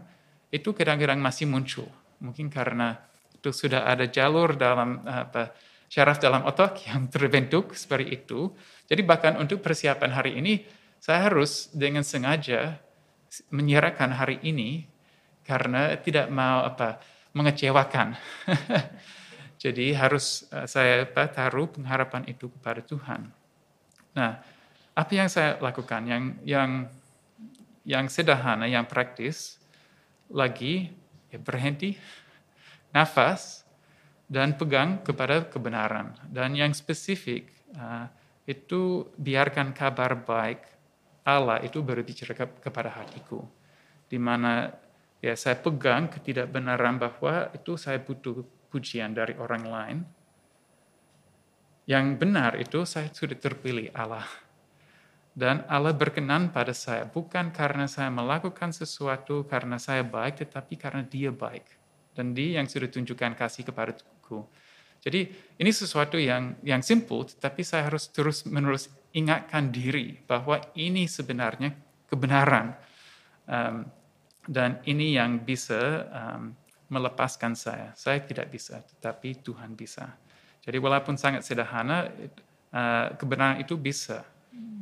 itu 0.55 0.71
kadang-kadang 0.71 1.19
masih 1.19 1.51
muncul. 1.51 1.91
Mungkin 2.23 2.47
karena 2.47 2.95
itu 3.35 3.51
sudah 3.51 3.83
ada 3.83 4.07
jalur 4.07 4.55
dalam 4.55 5.03
apa, 5.03 5.51
syaraf 5.87 6.19
dalam 6.19 6.43
otak 6.43 6.83
yang 6.87 7.07
terbentuk 7.07 7.75
seperti 7.75 8.19
itu. 8.23 8.51
Jadi 8.87 9.01
bahkan 9.03 9.39
untuk 9.39 9.63
persiapan 9.63 10.11
hari 10.11 10.39
ini, 10.39 10.63
saya 10.99 11.31
harus 11.31 11.71
dengan 11.71 12.03
sengaja 12.03 12.79
menyerahkan 13.51 14.11
hari 14.15 14.39
ini 14.43 14.87
karena 15.43 15.95
tidak 15.99 16.27
mau 16.27 16.63
apa 16.63 16.99
mengecewakan. 17.35 18.15
Jadi 19.63 19.95
harus 19.95 20.45
eh, 20.53 20.67
saya 20.69 21.07
apa, 21.07 21.27
taruh 21.27 21.67
pengharapan 21.67 22.29
itu 22.29 22.51
kepada 22.51 22.83
Tuhan. 22.83 23.31
Nah, 24.13 24.39
apa 24.93 25.11
yang 25.13 25.29
saya 25.29 25.57
lakukan 25.61 26.01
yang 26.05 26.23
yang 26.41 26.71
yang 27.87 28.05
sederhana, 28.11 28.67
yang 28.67 28.83
praktis, 28.83 29.61
lagi 30.27 30.91
ya 31.31 31.39
berhenti, 31.39 31.95
nafas, 32.91 33.66
dan 34.27 34.59
pegang 34.59 34.99
kepada 35.01 35.47
kebenaran. 35.47 36.11
Dan 36.27 36.53
yang 36.53 36.75
spesifik 36.75 37.47
uh, 37.79 38.11
itu 38.43 39.07
biarkan 39.15 39.71
kabar 39.71 40.19
baik 40.19 40.77
Allah 41.27 41.59
itu 41.63 41.83
berbicara 41.83 42.35
kepada 42.35 42.87
hatiku. 42.91 43.43
Di 44.07 44.15
mana 44.15 44.71
ya 45.19 45.35
saya 45.35 45.59
pegang 45.59 46.07
ketidakbenaran 46.07 46.95
bahwa 46.95 47.51
itu 47.51 47.75
saya 47.75 47.99
butuh 47.99 48.47
pujian 48.71 49.11
dari 49.11 49.35
orang 49.35 49.63
lain. 49.67 49.97
Yang 51.87 52.05
benar 52.19 52.55
itu 52.59 52.83
saya 52.87 53.11
sudah 53.11 53.35
terpilih 53.35 53.91
Allah. 53.95 54.27
Dan 55.37 55.67
Allah 55.69 55.93
berkenan 55.93 56.49
pada 56.49 56.73
saya 56.73 57.05
bukan 57.05 57.53
karena 57.53 57.85
saya 57.85 58.09
melakukan 58.09 58.73
sesuatu 58.73 59.45
karena 59.45 59.77
saya 59.77 60.01
baik, 60.01 60.47
tetapi 60.47 60.73
karena 60.79 61.05
dia 61.05 61.29
baik. 61.29 61.63
Dan 62.17 62.33
dia 62.33 62.57
yang 62.57 62.65
sudah 62.65 62.89
tunjukkan 62.89 63.37
kasih 63.37 63.69
kepada 63.69 63.93
aku. 64.27 64.43
Jadi 64.99 65.31
ini 65.63 65.71
sesuatu 65.71 66.19
yang 66.19 66.59
yang 66.67 66.83
simple, 66.83 67.23
tapi 67.39 67.63
saya 67.63 67.87
harus 67.87 68.11
terus 68.11 68.43
menerus 68.43 68.91
ingatkan 69.15 69.71
diri 69.71 70.19
bahwa 70.27 70.59
ini 70.75 71.07
sebenarnya 71.07 71.71
kebenaran 72.11 72.75
um, 73.47 73.87
dan 74.51 74.83
ini 74.83 75.15
yang 75.15 75.39
bisa 75.47 76.03
um, 76.11 76.51
melepaskan 76.91 77.55
saya. 77.55 77.95
Saya 77.95 78.19
tidak 78.23 78.51
bisa, 78.51 78.83
tetapi 78.83 79.39
Tuhan 79.39 79.79
bisa. 79.79 80.11
Jadi 80.63 80.75
walaupun 80.79 81.15
sangat 81.15 81.47
sederhana, 81.47 82.11
uh, 82.75 83.15
kebenaran 83.15 83.63
itu 83.63 83.79
bisa 83.79 84.27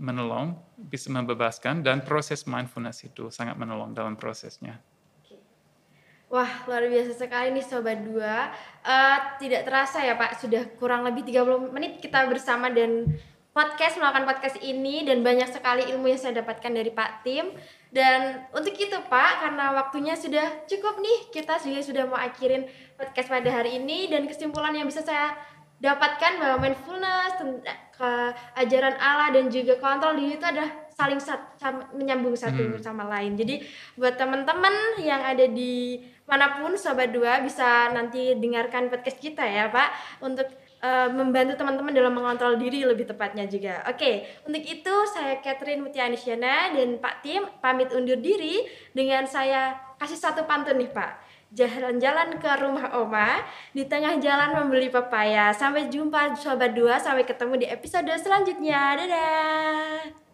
menolong, 0.02 0.58
bisa 0.78 1.14
membebaskan, 1.14 1.86
dan 1.86 2.02
proses 2.02 2.50
mindfulness 2.50 3.06
itu 3.06 3.30
sangat 3.30 3.58
menolong 3.58 3.94
dalam 3.94 4.18
prosesnya. 4.18 4.82
Wah, 6.36 6.68
luar 6.68 6.84
biasa 6.92 7.16
sekali 7.16 7.56
nih 7.56 7.64
Sobat 7.64 8.04
Dua. 8.04 8.52
Uh, 8.84 9.40
tidak 9.40 9.64
terasa 9.64 10.04
ya 10.04 10.20
Pak, 10.20 10.36
sudah 10.44 10.68
kurang 10.76 11.08
lebih 11.08 11.24
30 11.24 11.72
menit 11.72 12.04
kita 12.04 12.28
bersama 12.28 12.68
dan 12.68 13.08
podcast, 13.56 13.96
melakukan 13.96 14.28
podcast 14.28 14.60
ini 14.60 15.08
dan 15.08 15.24
banyak 15.24 15.48
sekali 15.48 15.88
ilmu 15.96 16.12
yang 16.12 16.20
saya 16.20 16.44
dapatkan 16.44 16.76
dari 16.76 16.92
Pak 16.92 17.24
Tim. 17.24 17.56
Dan 17.88 18.52
untuk 18.52 18.76
itu 18.76 19.00
Pak, 19.08 19.48
karena 19.48 19.80
waktunya 19.80 20.12
sudah 20.20 20.68
cukup 20.68 21.00
nih, 21.00 21.32
kita 21.32 21.56
juga 21.64 21.80
sudah 21.80 22.04
mau 22.04 22.20
akhirin 22.20 22.68
podcast 23.00 23.32
pada 23.32 23.48
hari 23.56 23.80
ini 23.80 24.12
dan 24.12 24.28
kesimpulan 24.28 24.76
yang 24.76 24.92
bisa 24.92 25.08
saya 25.08 25.40
dapatkan 25.80 26.36
bahwa 26.36 26.68
mindfulness, 26.68 27.40
ke 27.96 28.12
ajaran 28.60 29.00
Allah 29.00 29.32
dan 29.32 29.48
juga 29.48 29.80
kontrol 29.80 30.20
diri 30.20 30.36
itu 30.36 30.44
adalah 30.44 30.68
saling 30.92 31.20
sat, 31.20 31.40
menyambung 31.96 32.36
satu 32.36 32.76
hmm. 32.76 32.84
sama 32.84 33.08
lain. 33.08 33.40
Jadi 33.40 33.64
buat 33.96 34.20
teman-teman 34.20 35.00
yang 35.00 35.24
ada 35.24 35.48
di 35.48 36.04
mana 36.26 36.58
pun 36.58 36.74
sobat 36.74 37.14
dua 37.14 37.42
bisa 37.46 37.94
nanti 37.94 38.34
dengarkan 38.38 38.90
podcast 38.90 39.22
kita 39.22 39.46
ya 39.46 39.70
Pak 39.70 40.22
untuk 40.26 40.50
uh, 40.82 41.10
membantu 41.14 41.54
teman-teman 41.58 41.94
dalam 41.94 42.14
mengontrol 42.14 42.58
diri 42.58 42.82
lebih 42.86 43.06
tepatnya 43.06 43.46
juga. 43.46 43.86
Oke, 43.90 44.26
untuk 44.46 44.62
itu 44.66 44.96
saya 45.10 45.38
Catherine 45.42 45.86
Mutianisyana 45.86 46.74
dan 46.74 46.98
Pak 46.98 47.16
Tim 47.22 47.46
pamit 47.62 47.94
undur 47.94 48.18
diri 48.18 48.66
dengan 48.92 49.30
saya 49.30 49.78
kasih 50.02 50.18
satu 50.18 50.44
pantun 50.50 50.82
nih 50.82 50.92
Pak. 50.92 51.38
Jalan-jalan 51.56 52.36
ke 52.36 52.52
rumah 52.60 53.00
Oma, 53.00 53.40
di 53.72 53.88
tengah 53.88 54.20
jalan 54.20 54.60
membeli 54.60 54.92
pepaya. 54.92 55.56
Sampai 55.56 55.88
jumpa 55.88 56.36
sobat 56.36 56.76
dua, 56.76 57.00
sampai 57.00 57.24
ketemu 57.24 57.64
di 57.64 57.68
episode 57.70 58.12
selanjutnya. 58.20 59.00
Dadah. 59.00 60.25